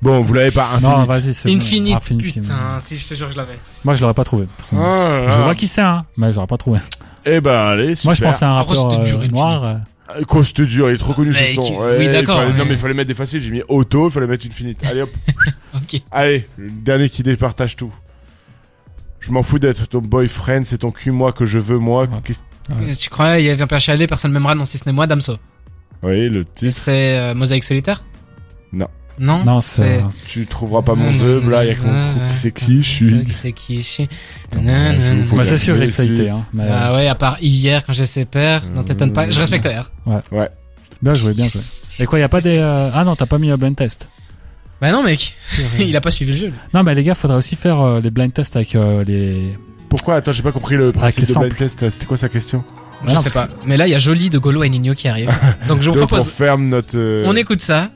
[0.00, 1.08] Bon, vous l'avez pas, Non, Infinite.
[1.10, 1.56] vas-y, c'est bon.
[1.56, 3.58] Infinite, putain, si je te jure que je l'avais.
[3.84, 4.46] Moi, je l'aurais pas trouvé.
[4.56, 4.92] personnellement.
[4.92, 5.44] Ah, là Je là.
[5.44, 6.78] vois qui c'est, hein, mais j'aurais pas trouvé.
[7.24, 8.06] Eh ben, allez, super.
[8.08, 9.64] Moi, je pensais à un rappeur dur, euh, noir.
[9.64, 11.62] euh, Coste dur, il est trop connu ce son.
[11.62, 13.40] oui, Ouais, d'accord, fallait- Non, mais- il fallait mettre des faciles.
[13.40, 14.80] J'ai mis auto, il fallait mettre Infinite.
[14.84, 15.10] Allez hop.
[15.74, 16.02] Ok.
[16.10, 17.92] Allez, le dernier qui départage tout.
[19.20, 22.06] Je m'en fous d'être ton boyfriend, c'est ton cul, moi, que je veux, moi.
[22.06, 22.92] Ouais.
[22.94, 25.36] Tu crois, il y avait un PHL, personne m'aimera, non, si ce n'est moi, Damso.
[26.02, 26.72] Oui, le titre.
[26.76, 28.02] C'est euh, Mosaïque solitaire?
[28.72, 28.88] Non.
[29.18, 29.98] Non, Non, c'est.
[29.98, 32.50] euh, Tu trouveras pas mon zeub, là, il y a que mon couple qui c'est
[32.52, 33.24] qui, je suis.
[33.26, 34.08] Qui c'est qui je suis.
[34.52, 36.28] Bah, c'est sûr, que j'ai suis.
[36.28, 36.46] hein.
[36.54, 39.30] Mais, Ah ouais, à part hier, quand j'ai ses pères, non, t'étonnes pas.
[39.30, 39.90] Je respecte R.
[41.02, 41.60] Bien joué, bien joué.
[41.98, 42.58] Et quoi, y a pas des.
[42.58, 44.08] euh, Ah non, t'as pas mis le blind test.
[44.80, 45.34] Bah non, mec.
[45.78, 46.52] il a pas suivi le jeu.
[46.72, 49.56] Non, mais les gars, faudrait aussi faire euh, les blind tests avec euh, les.
[49.88, 50.14] Pourquoi?
[50.16, 51.90] Attends, j'ai pas compris le les principe de blind test.
[51.90, 52.64] C'était quoi sa question?
[53.06, 53.48] Je non, sais pas.
[53.66, 55.30] Mais là, il y a Jolie de Golo et Nino qui arrive.
[55.68, 56.96] Donc je vous Donc, on propose, ferme notre.
[56.96, 57.90] euh, on écoute ça.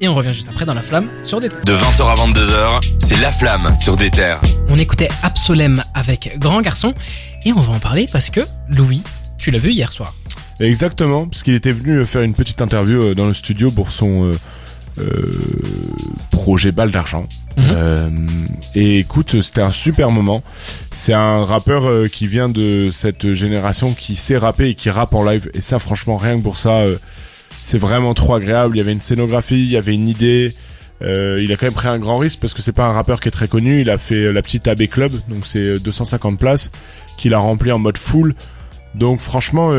[0.00, 1.64] Et on revient juste après dans la flamme sur des terres.
[1.64, 4.42] De 20h à 22h, c'est La Flamme sur des terres.
[4.68, 6.92] On écoutait Absolem avec Grand Garçon.
[7.46, 9.02] Et on va en parler parce que Louis,
[9.38, 10.14] tu l'as vu hier soir.
[10.60, 14.26] Exactement, parce qu'il était venu faire une petite interview euh, dans le studio pour son
[14.26, 14.38] euh,
[14.98, 15.30] euh,
[16.30, 17.26] projet Balle d'argent.
[17.56, 17.64] Mhm.
[17.70, 18.10] Euh,
[18.74, 20.42] et écoute, c'était un super moment.
[20.92, 25.14] C'est un rappeur euh, qui vient de cette génération qui sait rapper et qui rappe
[25.14, 25.50] en live.
[25.54, 26.98] Et ça, franchement, rien que pour ça, euh,
[27.64, 28.76] c'est vraiment trop agréable.
[28.76, 30.54] Il y avait une scénographie, il y avait une idée.
[31.02, 33.28] Il a quand même pris un grand risque parce que c'est pas un rappeur qui
[33.28, 33.80] est très connu.
[33.80, 36.70] Il a fait la petite AB Club, donc c'est euh, 250 places,
[37.16, 38.34] qu'il a rempli en mode full.
[38.94, 39.72] Donc franchement,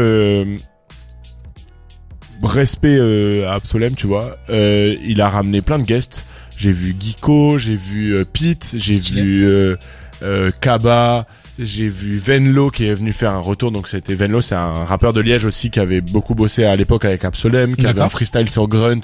[2.43, 2.99] respect
[3.45, 4.37] à Absolem, tu vois.
[4.49, 6.23] Il a ramené plein de guests.
[6.57, 9.75] J'ai vu Geeko, j'ai vu euh, Pete, j'ai vu euh,
[10.23, 11.27] euh, Kaba,
[11.59, 13.71] j'ai vu Venlo qui est venu faire un retour.
[13.71, 17.05] Donc c'était Venlo, c'est un rappeur de Liège aussi qui avait beaucoup bossé à l'époque
[17.05, 19.01] avec Absolem, qui avait un freestyle sur Grunt.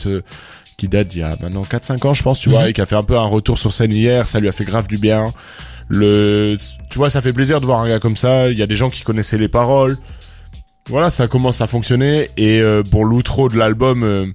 [0.75, 2.55] qui date d'il y a maintenant 4-5 ans je pense tu Mhm.
[2.55, 4.51] vois et qui a fait un peu un retour sur scène hier ça lui a
[4.51, 5.25] fait grave du bien
[5.87, 6.57] le
[6.89, 8.75] tu vois ça fait plaisir de voir un gars comme ça il y a des
[8.75, 9.97] gens qui connaissaient les paroles
[10.89, 14.25] voilà ça commence à fonctionner et euh, pour l'outro de l'album euh,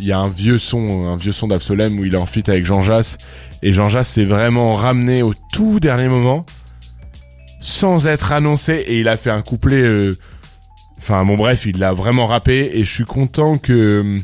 [0.00, 2.48] il y a un vieux son un vieux son d'Absolem où il est en feat
[2.48, 3.18] avec Jean Jass
[3.62, 6.46] et Jean Jass s'est vraiment ramené au tout dernier moment
[7.60, 9.82] sans être annoncé et il a fait un couplet.
[9.82, 10.16] euh,
[10.98, 14.18] Enfin bon bref, il l'a vraiment rappé et je suis content que.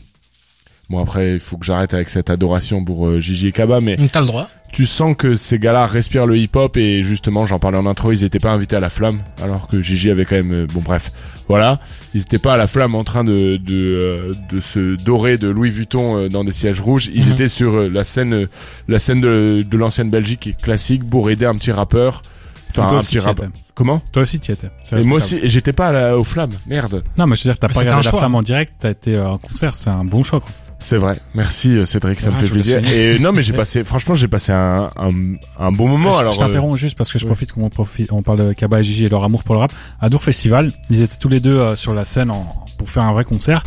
[0.91, 3.97] Bon après, il faut que j'arrête avec cette adoration pour euh, Gigi et Kaba, mais
[4.13, 4.49] t'as le droit.
[4.77, 8.25] Tu sens que ces gars-là respirent le hip-hop et justement, j'en parlais en intro, ils
[8.25, 11.13] étaient pas invités à la flamme, alors que Gigi avait quand même, euh, bon bref,
[11.49, 11.81] voilà,
[12.13, 15.49] ils étaient pas à la flamme en train de de, euh, de se dorer de
[15.49, 17.33] Louis Vuitton euh, dans des sièges rouges, ils Mhm.
[17.33, 18.49] étaient sur la scène
[18.87, 22.21] la scène de, de l'ancienne Belgique qui est classique pour aider un petit rappeur,
[22.69, 23.49] enfin Toi un aussi, petit étais.
[23.75, 24.03] Comment?
[24.13, 24.69] Toi aussi, tu étais.
[24.83, 27.03] C'est Et moi aussi, j'étais pas à la, aux flammes, merde.
[27.17, 28.19] Non, mais je veux dire, t'as pas regardé un la choix.
[28.19, 30.51] flamme en direct, t'as été en concert, c'est un bon choix, quoi.
[30.79, 32.93] C'est vrai, merci euh, Cédric, ça me Ah, fait je le plaisir.
[32.93, 35.11] Et non, mais j'ai passé, franchement, j'ai passé un, un,
[35.59, 36.13] un bon moment.
[36.13, 37.31] je, alors, je euh, t'interromps juste parce que je ouais.
[37.31, 39.73] profite qu'on profite, on parle de Kaba et Gigi et leur amour pour le rap.
[40.01, 43.05] À Dour Festival, ils étaient tous les deux euh, sur la scène en- pour faire
[43.05, 43.63] un vrai concert.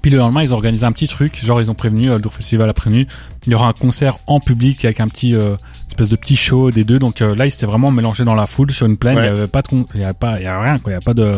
[0.00, 2.20] Puis le lendemain, ils ont organisé un petit truc, genre ils ont prévenu, euh, le
[2.20, 3.06] Dour Festival a prévenu,
[3.46, 5.54] il y aura un concert en public avec un petit euh,
[5.88, 6.98] espèce de petit show des deux.
[6.98, 9.16] Donc euh, là, ils s'étaient vraiment mélangés dans la foule sur une plaine.
[9.18, 9.24] Ouais.
[9.26, 10.90] Il y avait pas de, il y avait pas, il y a rien, quoi.
[10.90, 11.34] Il y a pas de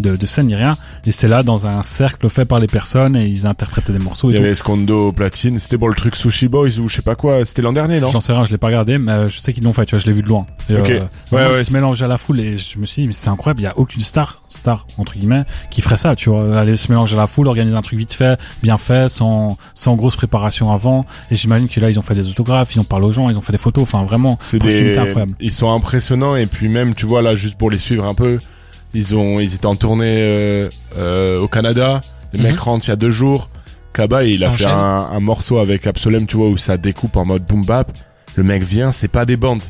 [0.00, 0.76] de, de scène ni rien.
[1.04, 4.30] Et c'était là dans un cercle fait par les personnes et ils interprétaient des morceaux.
[4.30, 4.44] Et il y tout.
[4.44, 7.44] avait Scondo au platine, c'était pour le truc Sushi Boys ou je sais pas quoi,
[7.44, 8.10] c'était l'an dernier, non?
[8.10, 9.94] J'en sais rien, je l'ai pas regardé, mais euh, je sais qu'ils l'ont fait, tu
[9.94, 10.46] vois, je l'ai vu de loin.
[10.70, 10.90] Et, Ok.
[10.90, 11.00] euh,
[11.32, 13.28] Ouais, ouais, ils se mélangeaient à la foule et je me suis dit, mais c'est
[13.28, 16.76] incroyable, il y a aucune star, star, entre guillemets, qui ferait ça, tu vois, aller
[16.76, 20.16] se mélanger à la foule, organiser un truc vite fait, bien fait, sans, sans grosse
[20.16, 21.06] préparation avant.
[21.30, 23.38] Et j'imagine que là, ils ont fait des autographes, ils ont parlé aux gens, ils
[23.38, 25.34] ont fait des photos, enfin vraiment, C'est des, incroyable.
[25.40, 28.38] ils sont impressionnants et puis même, tu vois là, juste pour les suivre un peu,
[28.94, 32.00] ils ont, ils étaient en tournée euh, euh, au Canada.
[32.32, 32.44] Le Mhm.
[32.46, 33.48] mec rentre il y a deux jours.
[33.94, 37.16] Kaba, il Ça a fait un, un morceau avec Absolem, tu vois, où ça découpe
[37.16, 37.90] en mode boom bap.
[38.36, 39.62] Le mec vient, c'est pas des bandes.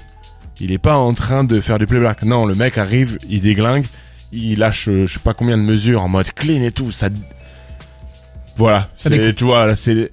[0.60, 2.24] Il est pas en train de faire du playback.
[2.24, 3.86] Non, le mec arrive, il déglingue,
[4.32, 6.90] il lâche, euh, je sais pas combien de mesures en mode clean et tout.
[6.90, 7.08] Ça,
[8.56, 8.88] voilà.
[8.96, 10.10] Ça tu vois, là, c'est.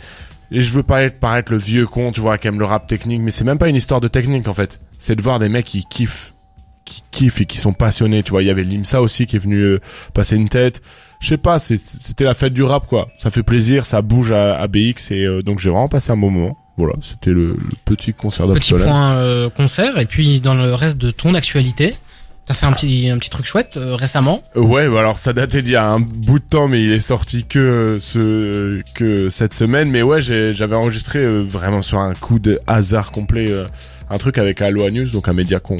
[0.51, 2.85] Et je veux pas être paraître le vieux con, tu vois, qui aime le rap
[2.85, 4.79] technique, mais c'est même pas une histoire de technique en fait.
[4.99, 6.34] C'est de voir des mecs qui kiffent,
[6.85, 8.23] qui kiffent et qui sont passionnés.
[8.23, 9.81] Tu vois, il y avait Limsa aussi qui est venu euh,
[10.13, 10.81] passer une tête.
[11.19, 13.09] Je sais pas, c'était la fête du rap quoi.
[13.17, 16.17] Ça fait plaisir, ça bouge à, à BX et euh, donc j'ai vraiment passé un
[16.17, 16.57] bon moment.
[16.77, 20.97] Voilà, c'était le, le petit concert Petit point euh, concert et puis dans le reste
[20.97, 21.95] de ton actualité,
[22.47, 24.43] t'as fait un petit un petit truc chouette euh, récemment.
[24.55, 26.99] Ouais, bah alors ça datait d'il y a un bout de temps, mais il est
[26.99, 29.89] sorti que ce que cette semaine.
[29.89, 33.65] Mais ouais, j'avais enregistré euh, vraiment sur un coup de hasard complet euh,
[34.09, 35.77] un truc avec Aloha News, donc un média qu'on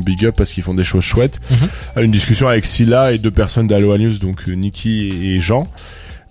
[0.00, 1.40] big up parce qu'ils font des choses chouettes.
[1.50, 2.04] Mhm.
[2.04, 5.68] Une discussion avec Silla et deux personnes d'Aloha News, donc euh, Niki et Jean.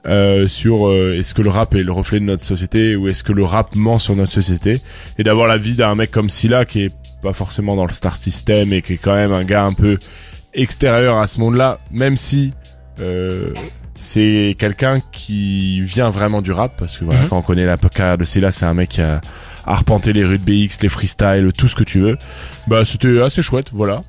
[0.06, 3.24] euh, sur euh, est-ce que le rap est le reflet de notre société ou est-ce
[3.26, 4.82] que le rap ment sur notre société?
[5.18, 8.72] Et d'avoir l'avis d'un mec comme Silla qui est pas forcément dans le star system
[8.72, 9.98] et qui est quand même un gars un peu
[10.54, 12.54] extérieur à ce monde-là, même si
[13.02, 13.50] euh,
[13.96, 17.28] c'est quelqu'un qui vient vraiment du rap, parce que voilà, Mhm.
[17.30, 19.20] quand on connaît la carrière de Silla, c'est un mec qui a
[19.68, 22.18] arpenté les rues de BX, les freestyles, tout ce que tu veux.
[22.68, 24.02] Bah c'était assez chouette, voilà.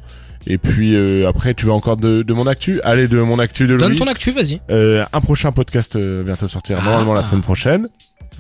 [0.47, 2.81] Et puis euh, après, tu veux encore de, de mon actu?
[2.83, 3.99] Allez, de mon actu de Donne Louis.
[3.99, 4.61] ton actu, vas-y.
[4.71, 6.85] Euh, un prochain podcast euh, bientôt sortir, Ah.
[6.85, 7.89] normalement la semaine prochaine,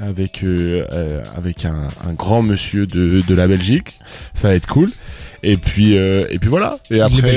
[0.00, 3.98] avec euh, euh, avec un, un grand monsieur de, de la Belgique.
[4.32, 4.88] Ça va être cool.
[5.42, 6.78] Et puis euh, et puis voilà.
[6.90, 7.36] Et après.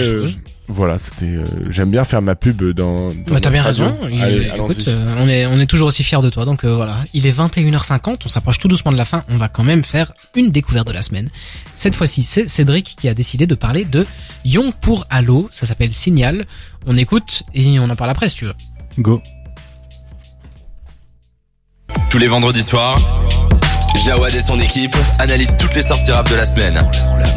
[0.67, 1.25] Voilà, c'était.
[1.25, 3.09] euh, J'aime bien faire ma pub dans.
[3.09, 3.85] dans Bah, t'as bien radio.
[3.85, 3.97] raison.
[4.09, 4.83] Il- Allez, écoute, allons-y.
[4.89, 6.45] euh, on est on est toujours aussi fiers de toi.
[6.45, 9.23] Donc euh, voilà, il est 21h50, on s'approche tout doucement de la fin.
[9.29, 11.29] On va quand même faire une découverte de la semaine.
[11.75, 14.05] Cette fois-ci, c'est Cédric qui a décidé de parler de
[14.45, 15.49] Young pour Halo.
[15.51, 16.45] Ça s'appelle Signal.
[16.85, 18.53] On écoute et on en parle après si tu veux.
[18.97, 19.21] Go.
[22.09, 22.97] Tous les vendredis soirs,
[23.95, 26.81] Jawad et son équipe analysent toutes les sorties rap de la semaine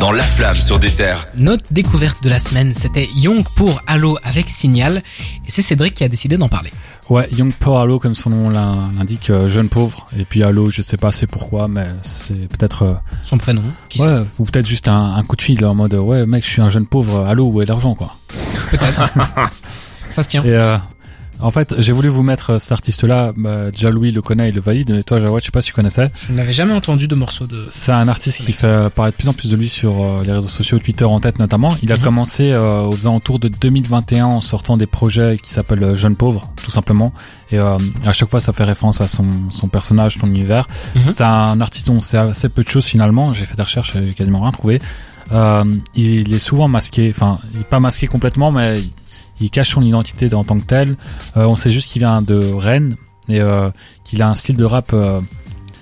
[0.00, 1.28] dans La Flamme sur des terres.
[1.36, 5.02] Notre découverte de la semaine, c'était Young pour Halo avec Signal.
[5.46, 6.70] Et c'est Cédric qui a décidé d'en parler.
[7.10, 10.06] Ouais, Young Poor Halo, comme son nom l'in- l'indique, euh, jeune pauvre.
[10.18, 13.62] Et puis Halo, je sais pas c'est pourquoi, mais c'est peut-être, euh, Son prénom.
[13.90, 16.44] Qui sait ouais, ou peut-être juste un, un coup de fil en mode, ouais, mec,
[16.44, 18.16] je suis un jeune pauvre, Halo, où est l'argent, quoi.
[18.70, 19.02] Peut-être.
[20.10, 20.42] Ça se tient.
[20.44, 20.78] Et euh,
[21.40, 23.32] en fait, j'ai voulu vous mettre euh, cet artiste-là.
[23.36, 24.92] Bah, déjà Louis le connaît, il le valide.
[24.94, 26.10] Mais toi, Jawad, je sais pas si tu connaissais.
[26.28, 27.66] Je n'avais jamais entendu de morceau de.
[27.68, 30.32] C'est un artiste qui fait paraître de plus en plus de lui sur euh, les
[30.32, 31.74] réseaux sociaux, Twitter en tête notamment.
[31.82, 32.02] Il a Mhm.
[32.02, 36.48] commencé euh, aux alentours de 2021 en sortant des projets qui s'appellent euh, Jeunes Pauvres,
[36.62, 37.12] tout simplement.
[37.50, 40.66] Et euh, à chaque fois, ça fait référence à son, son personnage, son univers.
[40.96, 41.02] Mhm.
[41.02, 43.34] C'est un artiste dont c'est assez peu de choses finalement.
[43.34, 44.80] J'ai fait des recherches, et j'ai quasiment rien trouvé.
[45.32, 48.82] Euh, il est souvent masqué, enfin, il est pas masqué complètement, mais
[49.40, 50.96] il, cache son identité en tant que tel.
[51.36, 52.96] Euh, on sait juste qu'il vient de Rennes
[53.28, 53.70] et euh,
[54.04, 55.20] qu'il a un style de rap, euh,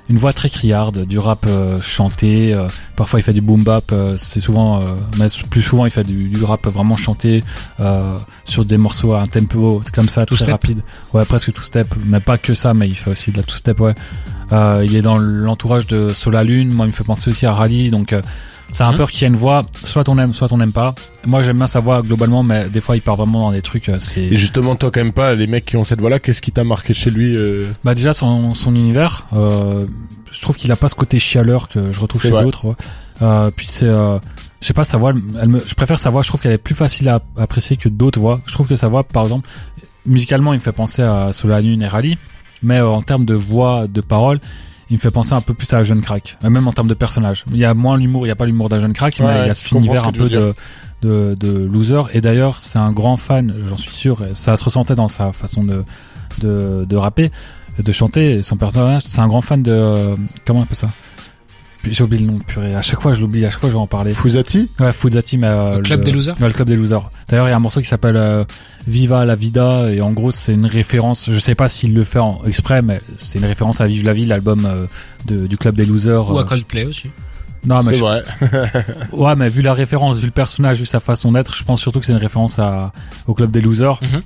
[0.09, 2.53] une voix très criarde, du rap euh, chanté.
[2.55, 3.91] euh, parfois, il fait du boom bap.
[3.93, 7.43] euh, c'est souvent, euh, mais plus souvent, il fait du, du rap vraiment chanté
[7.81, 10.53] euh, sur des morceaux à un tempo comme ça, Two très step.
[10.53, 10.83] rapide.
[11.15, 13.57] Ouais, presque tout step, mais pas que ça, mais il fait aussi de la two
[13.57, 13.81] step.
[13.81, 13.95] Ouais.
[14.53, 16.73] Euh, il est dans l'entourage de Solalune.
[16.73, 17.91] Moi, il me fait penser aussi à Rally.
[17.91, 18.21] Donc, euh,
[18.73, 18.91] C'est un Mhm.
[18.93, 20.95] rappeur qui a une voix, soit on aime, soit on n'aime pas.
[21.27, 23.89] Moi, j'aime bien sa voix globalement, mais des fois, il part vraiment dans des trucs.
[23.91, 26.41] euh, C'est Et justement, toi, quand même pas, les mecs qui ont cette voix-là, qu'est-ce
[26.43, 29.27] qui t'a marqué chez lui euh bah déjà son son univers.
[29.35, 29.87] Euh,
[30.33, 32.65] je trouve qu'il a pas ce côté chialeur que je retrouve chez d'autres.
[32.69, 32.75] ouais.
[33.21, 34.19] Euh, puis c'est, euh,
[34.63, 35.13] je sais pas, sa voix.
[35.41, 36.23] Elle me, je préfère sa voix.
[36.23, 38.41] Je trouve qu'elle est plus facile à apprécier que d'autres voix.
[38.47, 39.49] Je trouve que sa voix, par exemple,
[40.07, 42.17] musicalement, il me fait penser à Sola Lune et Rally,
[42.63, 44.41] mais euh, en termes de voix, de parole.
[44.93, 46.87] Il me fait penser un peu plus à un jeune crack, Euh, même en termes
[46.89, 47.45] de personnage.
[47.51, 49.41] Il y a moins l'humour, il y a pas l'humour d'un jeune crack, Ouais, mais
[49.45, 50.55] il y a cet univers un peu de,
[51.01, 52.03] de, de loser.
[52.13, 54.23] Et d'ailleurs, c'est un grand fan, j'en suis sûr.
[54.23, 55.83] et Ça se ressentait dans sa façon de,
[56.43, 57.31] de, de rapper,
[57.83, 58.43] de chanter.
[58.43, 60.15] Son personnage, c'est un grand fan de euh,
[60.47, 60.89] comment on appelle ça?
[61.91, 62.75] J'ai oublié le nom, purée.
[62.75, 63.45] À chaque fois, je l'oublie.
[63.45, 64.13] À chaque fois, je vais en parler.
[64.13, 67.11] Fusati Ouais, Fuzati, mais euh, Le Club des Losers Ouais, le club des losers.
[67.29, 68.45] D'ailleurs, il y a un morceau qui s'appelle euh,
[68.87, 71.29] Viva la vida et en gros, c'est une référence.
[71.33, 74.13] Je sais pas s'il le fait en exprès, mais c'est une référence à Vive la
[74.15, 74.87] vie, l'album euh,
[75.27, 76.31] de- du club des losers.
[76.31, 76.45] Ou à.
[76.45, 77.11] Coldplay aussi.
[77.65, 78.23] Non, mais C'est je- vrai.
[79.13, 82.01] ouais, mais vu la référence, vu le personnage, vu sa façon d'être, je pense surtout
[82.01, 82.93] que c'est une référence à
[83.27, 84.01] au club des losers.
[84.03, 84.23] Mhm.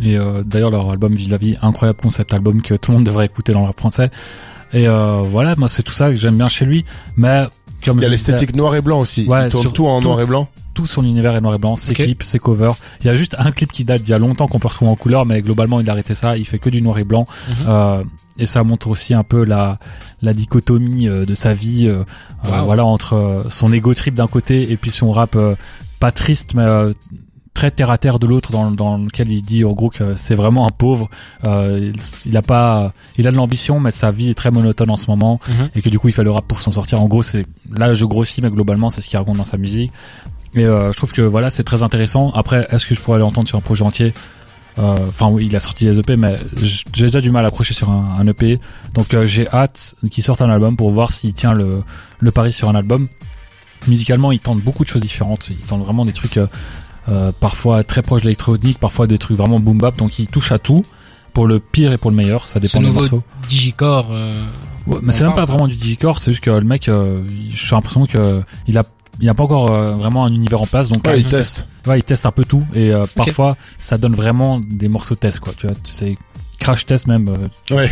[0.00, 3.06] Et euh, d'ailleurs, leur album Vive la vie, incroyable concept album que tout le monde
[3.06, 4.10] devrait écouter dans le rap français.
[4.72, 6.84] Et euh, voilà, moi c'est tout ça que j'aime bien chez lui,
[7.16, 7.46] mais
[7.84, 9.26] comme Il y a l'esthétique noir et blanc aussi.
[9.26, 10.48] Ouais, il tourne sur- tout en tout- noir et blanc.
[10.74, 12.74] tout son univers est noir et blanc, ses clips, ses covers.
[13.00, 14.90] Il y a juste un clip qui date d'il y a longtemps qu'on peut retrouver
[14.90, 16.36] en couleur, mais globalement il a arrêté ça.
[16.36, 17.54] Il fait que du noir et blanc, Mhm.
[17.68, 18.02] Euh,
[18.38, 19.78] et ça montre aussi un peu la
[20.22, 22.04] la dichotomie euh, de sa vie, euh,
[22.44, 22.64] Wow.
[22.64, 25.54] voilà entre son ego trip d'un côté et puis son rap euh,
[25.98, 26.92] pas triste mais euh,
[27.58, 30.36] très terre à terre de l'autre dans, dans lequel il dit en gros que c'est
[30.36, 31.08] vraiment un pauvre
[31.44, 34.90] euh, il, il a pas il a de l'ambition mais sa vie est très monotone
[34.90, 35.70] en ce moment Mhm.
[35.74, 37.00] et que du coup il fait le rap pour s'en sortir.
[37.02, 37.44] En gros, c'est
[37.76, 39.90] là je grossis, mais globalement c'est ce qu'il raconte dans sa musique.
[40.54, 42.30] Et euh, je trouve que voilà, c'est très intéressant.
[42.32, 44.14] Après, est-ce que je pourrais l'entendre sur un projet entier?
[44.78, 46.38] Euh, Enfin oui, il a sorti des EP, mais
[46.94, 48.60] j'ai déjà du mal à accrocher sur un, un EP.
[48.94, 51.82] Donc euh, j'ai hâte qu'il sorte un album pour voir s'il tient le,
[52.20, 53.08] le pari sur un album.
[53.88, 55.48] Musicalement, il tente beaucoup de choses différentes.
[55.50, 56.46] Il tente vraiment des trucs euh,
[57.08, 59.96] euh, parfois très proches de l'électronique, parfois des trucs vraiment boom bap.
[59.96, 60.84] Donc il touche à tout
[61.32, 62.46] pour le pire et pour le meilleur.
[62.48, 63.22] Ça Ce dépend des morceaux.
[63.48, 64.08] Digicore.
[64.12, 64.44] euh,
[64.86, 67.76] Ouais, mais c'est même pas vraiment du digicore, c'est juste que le mec, euh, j'ai
[67.76, 68.84] l'impression que il a,
[69.20, 71.66] il a pas encore euh, vraiment un univers en place, donc Ouais, euh, il teste.
[71.86, 75.40] ouais, il teste un peu tout et euh, parfois ça donne vraiment des morceaux test
[75.40, 75.52] quoi.
[75.58, 76.16] Tu vois, c'est
[76.58, 77.28] crash test même.
[77.28, 77.88] euh, Ouais.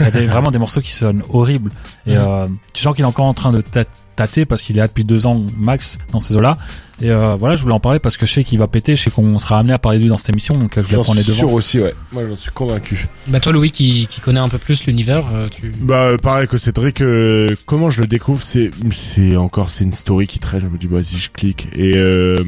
[0.00, 1.70] Il y a des- vraiment des morceaux qui sonnent horribles
[2.06, 3.84] et euh, tu sens qu'il est encore en train de tâ-
[4.16, 6.56] tâter parce qu'il est là depuis deux ans max dans ces eaux-là.
[7.02, 9.02] Et euh, voilà, je voulais en parler parce que je sais qu'il va péter, je
[9.02, 11.02] sais qu'on sera amené à parler de lui dans cette émission, donc je voulais J'en
[11.02, 11.48] prendre les suis devants.
[11.48, 11.92] sûr aussi, ouais.
[12.12, 13.06] Moi, j'en suis convaincu.
[13.28, 15.70] Bah toi Louis qui, qui connaît un peu plus l'univers, tu.
[15.82, 20.26] Bah, pareil que Cédric, euh, comment je le découvre, c'est, c'est encore, c'est une story
[20.26, 21.68] qui traîne, je me dis, vas-y, je clique.
[21.74, 22.42] Et, euh,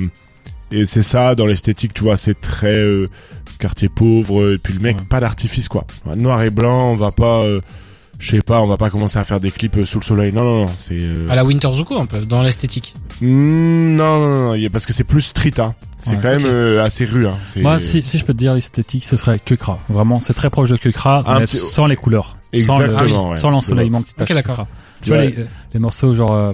[0.73, 3.11] et c'est ça, dans l'esthétique, tu vois, c'est très, euh,
[3.59, 5.03] quartier pauvre, et puis le mec, Ouais.
[5.09, 5.85] pas d'artifice, quoi.
[6.17, 7.61] Noir et blanc, on va pas, euh,
[8.19, 10.33] je sais pas, on va pas commencer à faire des clips euh, sous le soleil.
[10.33, 12.95] Non, non, non, c'est, euh, À la Winter Zuko un peu dans l'esthétique.
[13.21, 15.75] hmm, non, non, non, il y a- parce que c'est plus street, hein.
[15.97, 16.19] C'est Ouais.
[16.23, 17.35] quand même euh, assez rue, hein.
[17.57, 19.79] Moi, si, si je peux te dire l'esthétique, ce serait Kekra.
[19.89, 22.37] Vraiment, c'est très proche de Kekra, Un mais petit- sans les couleurs.
[22.55, 23.37] Sans le- Exactement, ouais.
[23.37, 24.55] sans l'ensoleillement qui tâche Ok, d'accord.
[24.57, 24.69] Kekra.
[25.03, 25.35] Tu vois, Ouais.
[25.37, 25.45] les,
[25.75, 26.53] les morceaux genre,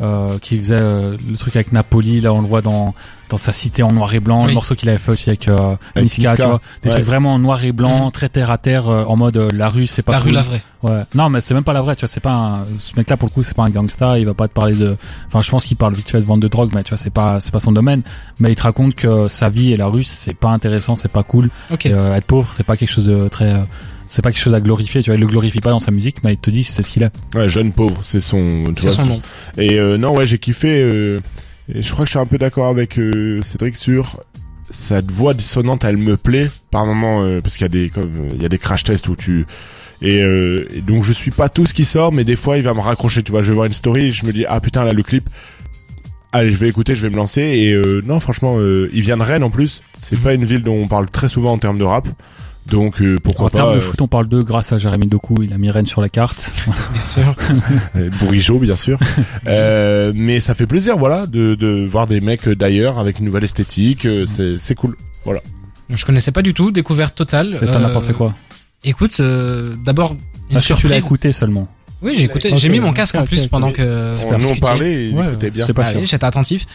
[0.00, 2.94] euh, qui faisait euh, le truc avec Napoli, là on le voit dans
[3.28, 4.48] dans sa cité en noir et blanc, Oui.
[4.48, 5.54] le morceau qu'il avait fait aussi avec, euh,
[5.94, 6.36] Avec Niska, Niska.
[6.36, 6.94] tu vois, des Ouais.
[6.96, 8.10] trucs vraiment en noir et blanc, Mhm.
[8.10, 10.28] très terre à terre, euh, en mode euh, la rue c'est pas la cool.
[10.30, 10.62] rue la vraie.
[10.82, 11.02] Ouais.
[11.14, 12.62] Non, mais c'est même pas la vraie, tu vois, c'est pas un...
[12.78, 14.96] ce mec-là pour le coup, c'est pas un gangsta, il va pas te parler de
[15.28, 17.10] enfin je pense qu'il parle vite fait de vente de drogue, mais tu vois, c'est
[17.10, 18.02] pas c'est pas son domaine,
[18.40, 21.22] mais il te raconte que sa vie et la rue, c'est pas intéressant, c'est pas
[21.22, 21.50] cool.
[21.72, 21.86] Ok.
[21.86, 23.58] Et, euh, être pauvre, c'est pas quelque chose de très euh,
[24.12, 26.16] c'est pas quelque chose à glorifier, tu vois, il le glorifie pas dans sa musique,
[26.24, 27.12] mais il te dit c'est ce qu'il est.
[27.34, 29.22] Ouais, jeune pauvre, c'est son, tu C'est vois, son nom.
[29.56, 30.82] Et euh, non, ouais, j'ai kiffé.
[30.82, 31.18] euh,
[31.72, 34.20] et je crois que je suis un peu d'accord avec euh, Cédric sur
[34.70, 35.84] cette voix dissonante.
[35.84, 38.44] Elle me plaît par moment euh, parce qu'il y a des comme euh, il y
[38.44, 39.46] a des crash tests où tu
[40.02, 42.62] et, euh, et donc je suis pas tout ce qui sort, mais des fois il
[42.64, 43.22] va me raccrocher.
[43.22, 45.02] Tu vois, je vais voir une story, et je me dis ah putain là le
[45.04, 45.28] clip.
[46.32, 47.42] Allez, je vais écouter, je vais me lancer.
[47.42, 49.82] Et euh, non, franchement, euh, il vient de Rennes en plus.
[50.00, 50.22] C'est Mhm.
[50.22, 52.06] pas une ville dont on parle très souvent en termes de rap.
[52.70, 55.06] Donc euh, pourquoi en pas termes de euh, foot, on parle d'eux grâce à Jérémy
[55.06, 56.52] Doku, il a mis Rennes sur la carte.
[56.92, 57.34] Bien sûr.
[57.96, 58.98] Euh, Bourigeau bien sûr
[59.48, 63.42] euh, mais ça fait plaisir voilà de, de voir des mecs d'ailleurs avec une nouvelle
[63.44, 64.96] esthétique euh, c'est c'est cool
[65.88, 67.58] Je connaissais pas du tout, découverte totale.
[67.60, 68.34] T'en as Euh, pensé quoi
[68.84, 70.14] Écoute, euh, d'abord
[70.50, 71.04] une Est-ce que tu l'as surprise.
[71.04, 71.68] écouté seulement
[72.00, 72.52] Oui, j'ai écouté.
[72.56, 74.12] J'ai mis mon casque en plus pendant que.
[74.24, 76.66] on nous en que- parlait et Ouais, bien Ah oui, j'étais attentif.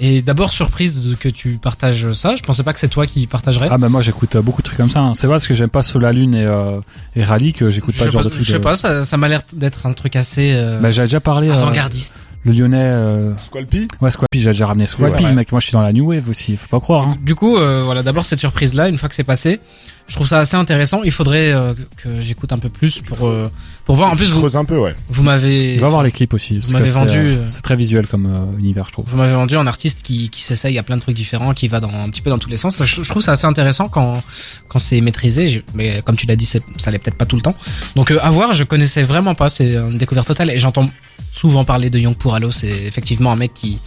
[0.00, 2.34] Et d'abord surprise que tu partages ça.
[2.36, 3.68] Je pensais pas que c'est toi qui partagerais.
[3.70, 5.00] Ah bah moi j'écoute euh, beaucoup de trucs comme ça.
[5.00, 5.14] hein.
[5.14, 6.80] C'est vrai parce que j'aime pas Sous la Lune et, euh,
[7.14, 8.42] et Rally que j'écoute pas ce genre pas, de trucs.
[8.44, 8.60] je sais euh.
[8.60, 11.48] pas, ça, ça m'a l'air d'être un truc assez euh, Bah j'ai déjà parlé.
[11.48, 12.14] euh, avant-gardiste.
[12.44, 12.78] le Lyonnais.
[12.82, 13.36] Euh...
[13.38, 15.32] Squalpi Ouais Squappy, j'ai déjà ramené Squappy, vrai.
[15.32, 15.52] mec.
[15.52, 16.56] Moi je suis dans la new wave aussi.
[16.56, 17.06] Faut pas croire.
[17.08, 17.16] Hein.
[17.22, 19.60] Du coup, euh, voilà, d'abord cette surprise là, une fois que c'est passé,
[20.06, 21.02] je trouve ça assez intéressant.
[21.02, 23.50] Il faudrait euh, que j'écoute un peu plus pour euh,
[23.86, 24.12] pour voir.
[24.12, 24.94] En plus, vous un peu, ouais.
[25.08, 26.56] vous m'avez Il va voir les clips aussi.
[26.56, 29.06] parce m'avez vendu, euh, euh, C'est très visuel comme euh, univers, je trouve.
[29.08, 31.80] vous m'avez vendu un artiste qui qui s'essaye à plein de trucs différents, qui va
[31.80, 32.82] dans un petit peu dans tous les sens.
[32.84, 34.22] Je, je trouve ça assez intéressant quand
[34.68, 35.64] quand c'est maîtrisé.
[35.74, 37.56] Mais comme tu l'as dit, c'est- ça l'est peut-être pas tout le temps.
[37.96, 38.52] Donc euh, à voir.
[38.54, 39.48] Je connaissais vraiment pas.
[39.48, 40.88] C'est une découverte totale et j'entends
[41.32, 42.50] souvent parler de Young pour Halo.
[42.52, 43.78] C'est effectivement un mec qui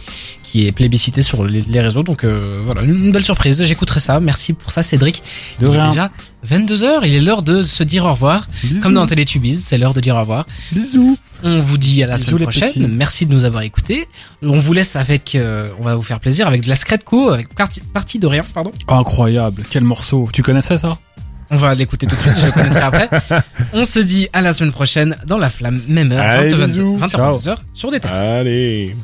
[0.50, 2.02] qui est plébiscité sur les, les réseaux.
[2.02, 3.62] Donc euh, voilà, une, belle surprise.
[3.62, 4.18] J'écouterai ça.
[4.18, 5.22] Merci pour ça, Cédric.
[5.60, 5.88] De Il est rien.
[5.88, 6.10] déjà
[6.44, 8.48] 22 h Il est l'heure de se dire au revoir.
[8.82, 10.46] Comme dans Télétubies, c'est l'heure de dire au revoir.
[10.72, 11.18] Bisous.
[11.42, 12.72] On vous dit à la Bisous, semaine prochaine.
[12.72, 12.88] petits.
[12.88, 14.08] Merci de nous avoir écoutés.
[14.42, 17.54] On vous laisse avec, euh, on va vous faire plaisir avec de la Scredco, avec
[17.54, 18.72] partie, partie de rien, pardon.
[18.88, 19.64] Incroyable.
[19.70, 20.28] Quel morceau.
[20.32, 20.98] Tu connaissais ça?
[21.50, 23.08] On va l'écouter tout de suite, je le connaîtrai après.
[23.72, 26.98] On se dit à la semaine prochaine dans la flamme, même heure, Allez, 20, bisous.
[27.00, 27.38] 20h, Ciao.
[27.38, 28.14] 22h, sur des tables.
[28.14, 28.94] Allez.